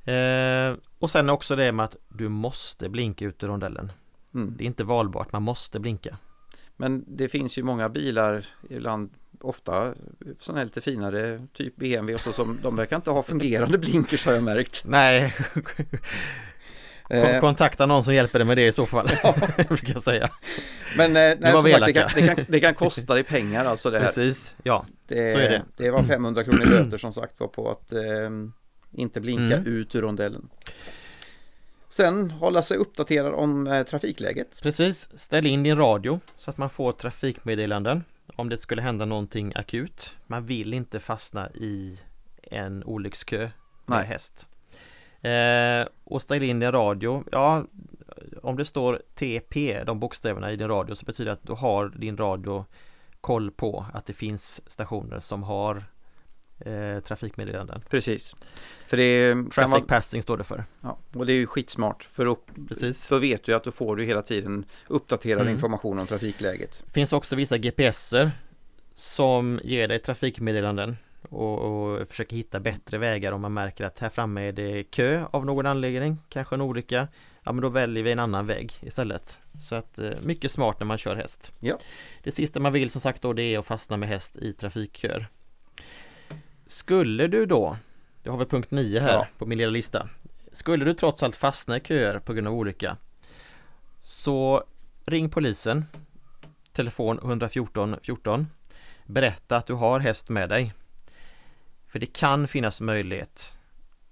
[0.06, 3.92] Eh, och sen också det med att du måste blinka ut ur rondellen.
[4.36, 4.54] Mm.
[4.58, 6.18] Det är inte valbart, man måste blinka.
[6.78, 9.10] Men det finns ju många bilar, ibland
[9.42, 9.94] ofta
[10.40, 14.26] sådana här lite finare, typ BMW och så, som de verkar inte ha fungerande blinkers
[14.26, 14.84] har jag märkt.
[14.86, 15.36] Nej,
[17.04, 19.06] Kon- Eh, kontakta någon som hjälper dig med det i så fall.
[19.68, 20.30] brukar jag säga.
[20.98, 23.92] Men eh, nej, vi sagt, det, kan, det, kan, det kan kosta dig pengar alltså
[23.92, 24.06] det här.
[24.06, 24.86] Precis, ja.
[25.08, 25.64] Det, Så är det.
[25.78, 28.00] det var 500 kronor i böter som sagt var på att eh,
[28.96, 29.66] inte blinka Mm.
[29.68, 30.50] ut ur rondellen.
[31.90, 34.60] Sen hålla sig uppdaterad om eh, trafikläget.
[34.62, 38.04] Precis, ställ in din radio så att man får trafikmeddelanden
[38.36, 40.16] om det skulle hända någonting akut.
[40.28, 42.00] Man vill inte fastna i
[42.44, 43.40] en olyckskö
[43.86, 44.06] med Nej.
[44.06, 44.48] häst.
[45.22, 47.66] Eh, och ställ in din radio, ja
[48.44, 51.90] om det står TP, de bokstäverna i din radio så betyder det att du har
[51.90, 52.66] din radio
[53.22, 55.86] koll på att det finns stationer som har
[56.60, 57.82] eh, trafikmeddelanden.
[57.90, 58.36] Precis.
[58.86, 60.64] För det Traffic vara, passing står det för.
[60.82, 62.38] ja, och det är ju skitsmart för då,
[62.68, 63.12] Precis.
[63.12, 65.54] vet du att du får du hela tiden uppdaterad Mm.
[65.54, 66.84] information om trafikläget.
[66.86, 68.32] Det finns också vissa GPSer
[68.94, 70.98] som ger dig trafikmeddelanden
[71.30, 75.24] och, och försöker hitta bättre vägar om man märker att här framme är det kö
[75.32, 77.08] av någon anledning, kanske en olycka.
[77.44, 79.40] Ja men då väljer vi en annan väg istället.
[79.60, 81.52] Så att eh, mycket smart när man kör häst.
[81.60, 81.78] Ja.
[82.24, 85.28] Det sista man vill som sagt då det är att fastna med häst i trafikköer.
[86.66, 87.78] Skulle du då,
[88.24, 89.28] jag har väl punkt 9 här Ja.
[89.38, 90.10] på min lilla lista.
[90.52, 92.98] Skulle du trots allt fastna i köer på grund av olycka
[94.00, 94.64] så
[95.06, 95.86] ring polisen
[96.74, 98.48] telefon 114 14
[99.06, 100.74] berätta att du har häst med dig
[101.88, 103.60] för det kan finnas möjlighet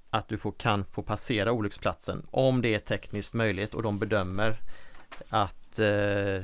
[0.09, 4.57] att du får, kan få passera olycksplatsen om det är tekniskt möjligt och de bedömer
[5.29, 6.41] att eh,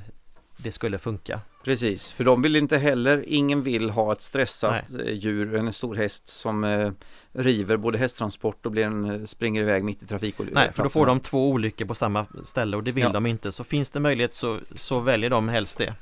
[0.58, 1.42] det skulle funka.
[1.70, 5.96] Precis, för de vill inte heller, ingen vill ha ett stressat eh, djur, en stor
[5.96, 6.92] häst som eh,
[7.34, 10.62] river både hästtransport och blir en, eh, springer iväg mitt i trafikolyckan.
[10.64, 13.10] Nej, för då får de två olyckor på samma ställe och det vill Ja.
[13.10, 13.52] de inte.
[13.52, 15.94] Så finns det möjlighet så, så väljer de helst det.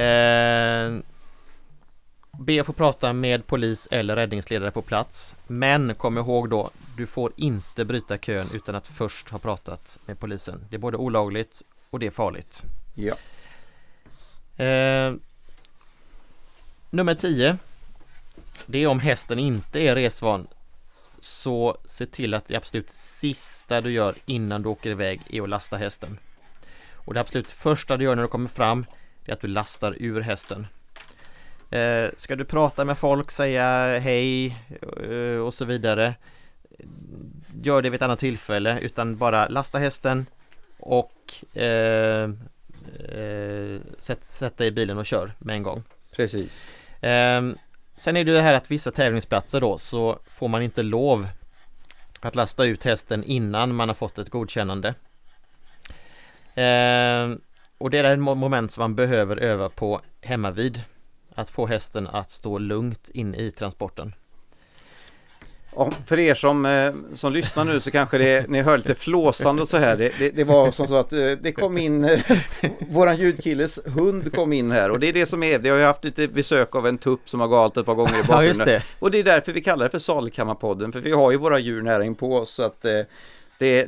[0.00, 0.98] Eh,
[2.40, 5.36] be att få prata med polis eller räddningsledare på plats.
[5.46, 10.18] Men kom ihåg då, du får inte bryta kön utan att först ha pratat med
[10.20, 10.64] polisen.
[10.70, 12.62] Det är både olagligt och det är farligt.
[12.94, 13.14] Ja.
[14.56, 15.14] Eh,
[16.90, 17.56] nummer 10
[18.66, 20.46] Det är om hästen inte är resvan.
[21.20, 25.48] Så se till att det absolut sista du gör innan du åker iväg är att
[25.48, 26.18] lasta hästen.
[26.94, 28.86] Och det absolut första du gör när du kommer fram
[29.24, 30.66] är att du lastar ur hästen.
[31.70, 34.46] Eh, Ska du prata med folk, säga hej
[35.08, 36.14] eh, och så vidare
[37.62, 40.26] Gör det vid ett annat tillfälle utan bara lasta hästen
[40.78, 42.30] och eh,
[43.08, 45.82] eh, sätt, sätt dig i bilen och kör med en gång.
[46.12, 46.70] Precis.
[47.00, 47.58] Ehm,
[47.96, 51.28] sen är det det här att vissa tävlingsplatser då så får man inte lov
[52.20, 54.94] att lasta ut hästen innan man har fått ett godkännande.
[56.54, 57.40] Ehm,
[57.78, 60.82] och det är ett mo- moment som man behöver öva på hemma vid.
[61.34, 64.14] Att få hästen att stå lugnt in i transporten.
[65.76, 69.62] Ja, för er som, eh, som lyssnar nu så kanske det, ni hör lite flåsande
[69.62, 69.96] och så här.
[69.96, 72.20] Det, det, det var som så att eh, det kom in, eh,
[72.88, 75.84] våran ljudkilles hund kom in här och det är det som är, det har ju
[75.84, 78.66] haft lite besök av en tupp som har galt ett par gånger i Ja bakgrunden.
[78.66, 78.82] det.
[78.98, 81.82] Och det är därför vi kallar det för Salkammarpodden, för vi har ju våra djur
[81.82, 82.50] nära inpå oss.
[82.50, 83.06] Så att, det,
[83.58, 83.86] det,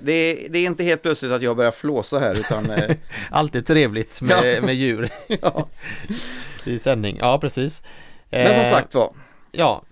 [0.51, 2.72] det är inte helt plötsligt att jag börjar flåsa här utan
[3.30, 5.11] Alltid trevligt med, med djur
[5.43, 5.68] ja.
[6.64, 7.16] i sändning.
[7.20, 7.82] Ja precis.
[8.30, 9.12] Men som sagt var,
[9.53, 9.82] Ja,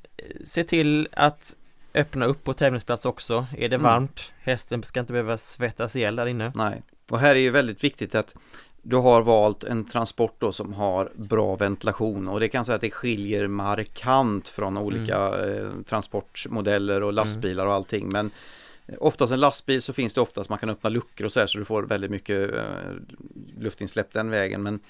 [0.44, 1.56] se till att
[1.94, 3.46] öppna upp på tävlingsplats också.
[3.58, 3.82] Är det Mm.
[3.82, 6.52] varmt, hästen ska inte behöva svettas ihjäl där inne.
[6.54, 6.82] nej.
[7.10, 8.34] Och här är ju väldigt viktigt att
[8.82, 12.80] du har valt en transport då som har bra ventilation och det kan säga att
[12.80, 18.08] det skiljer markant från olika eh, transportmodeller och lastbilar och allting.
[18.12, 18.30] Men
[18.98, 21.58] oftast en lastbil så finns det oftast man kan öppna luckor och så här så
[21.58, 22.62] du får väldigt mycket eh,
[23.58, 24.62] luftinsläpp den vägen.
[24.62, 24.80] Men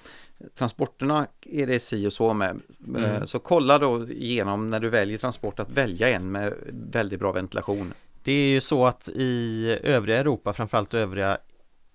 [0.54, 2.60] transporterna är det si och så med.
[2.96, 3.26] Eh, Mm.
[3.26, 7.94] Så kolla då igenom när du väljer transport att välja en med väldigt bra ventilation.
[8.22, 11.38] Det är ju så att i övriga Europa, framförallt övriga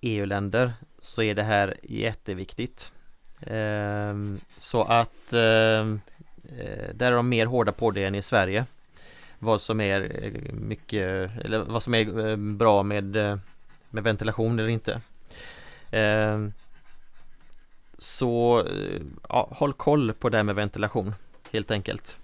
[0.00, 2.92] EU-länder, så är det här jätteviktigt.
[3.40, 6.00] Ehm, så att ehm,
[6.58, 8.64] eh, där är de mer hårda på det än i Sverige.
[9.38, 13.04] Vad som är eh, mycket, eller vad som är bra med,
[13.90, 15.00] med ventilation eller inte.
[18.00, 18.66] Ehm, så
[19.28, 21.14] ja, håll koll på det här med ventilation
[21.52, 22.18] helt enkelt.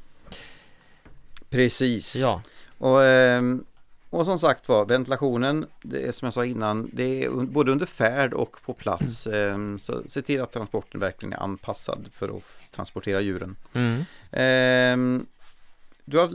[1.51, 2.17] Precis.
[2.17, 2.43] Ja.
[2.79, 3.65] Och, ehm,
[4.11, 7.87] och som sagt var, ventilationen, det är som jag sa innan, det är både under
[7.87, 9.27] färd och på plats.
[9.27, 9.79] Mm.
[9.79, 12.43] Så se till att transporten verkligen är anpassad för att
[12.75, 13.57] transportera djuren.
[13.73, 14.05] Mm.
[14.33, 15.27] Ehm,
[16.05, 16.29] du har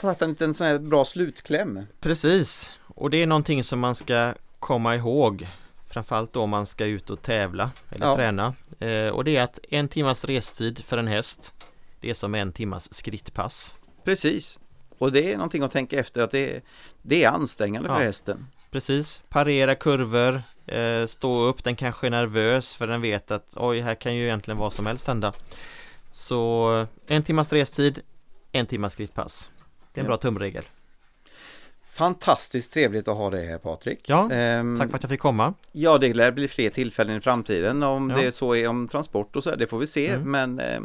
[0.00, 1.86] tagit en liten sån här bra slutkläm.
[2.00, 5.48] Precis, och det är någonting som man ska komma ihåg.
[5.94, 8.16] Framförallt då om man ska ut och tävla eller ja.
[8.16, 8.54] träna.
[8.78, 11.54] Eh, och det är att en timmas restid för en häst,
[12.00, 13.74] det är som en timmas skrittpass.
[14.04, 14.58] Precis.
[14.98, 16.62] Och det är någonting att tänka efter att det är,
[17.02, 18.46] det är ansträngande ja, för hästen.
[18.70, 23.80] Precis, parera kurvor, eh, stå upp, den kanske är nervös för den vet att oj,
[23.80, 25.32] här kan ju egentligen vad som helst hända.
[26.12, 28.00] Så en timmas restid,
[28.52, 29.50] en timmas skrittpass.
[29.92, 30.08] Det är en ja.
[30.08, 30.64] bra tumregel.
[31.94, 34.00] Fantastiskt trevligt att ha dig här Patrik.
[34.06, 35.54] Ja, ehm, tack för att jag fick komma.
[35.72, 38.16] Ja, det lär bli fler tillfällen i framtiden om ja.
[38.16, 40.08] det så är om transport och så, det får vi se.
[40.08, 40.30] Mm.
[40.30, 40.80] Men eh,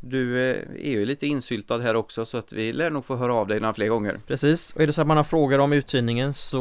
[0.00, 3.34] du eh, är ju lite insyltad här också så att vi lär nog få höra
[3.34, 4.20] av dig några fler gånger.
[4.26, 6.60] Precis, och är det så att man har frågor om uthyrningen så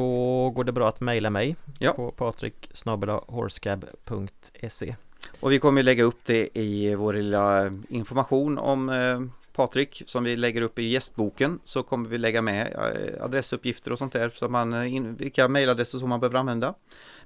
[0.56, 1.92] går det bra att mejla mig ja.
[1.92, 4.96] på patrik.horscab.se
[5.40, 9.20] Och vi kommer lägga upp det i vår lilla information om eh,
[9.54, 13.98] Patrik som vi lägger upp i gästboken så kommer vi lägga med eh, adressuppgifter och
[13.98, 16.74] sånt där så man, vilka mejladresser som man behöver använda.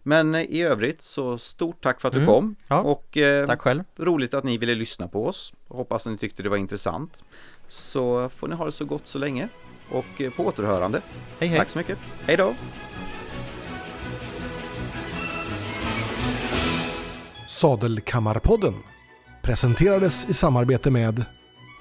[0.03, 2.25] Men i övrigt så stort tack för att mm.
[2.25, 3.83] du kom ja, och eh, tack själv.
[3.97, 5.53] roligt att ni ville lyssna på oss.
[5.67, 7.23] Hoppas att ni tyckte det var intressant.
[7.67, 9.49] Så får ni ha det så gott så länge
[9.89, 11.01] och eh, på återhörande.
[11.39, 11.59] Hej hej.
[11.59, 11.97] Tack så mycket.
[12.27, 12.53] Hej då.
[17.47, 18.73] Sadelkammarpodden
[19.41, 21.25] presenterades i samarbete med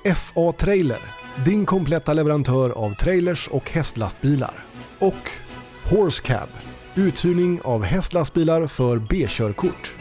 [0.05, 0.99] FA Trailer,
[1.45, 4.65] din kompletta leverantör av trailers och hästlastbilar.
[4.99, 5.31] Och
[5.91, 6.49] Horse Cab,
[6.95, 9.95] uthyrning av hästlastbilar för B-körkort.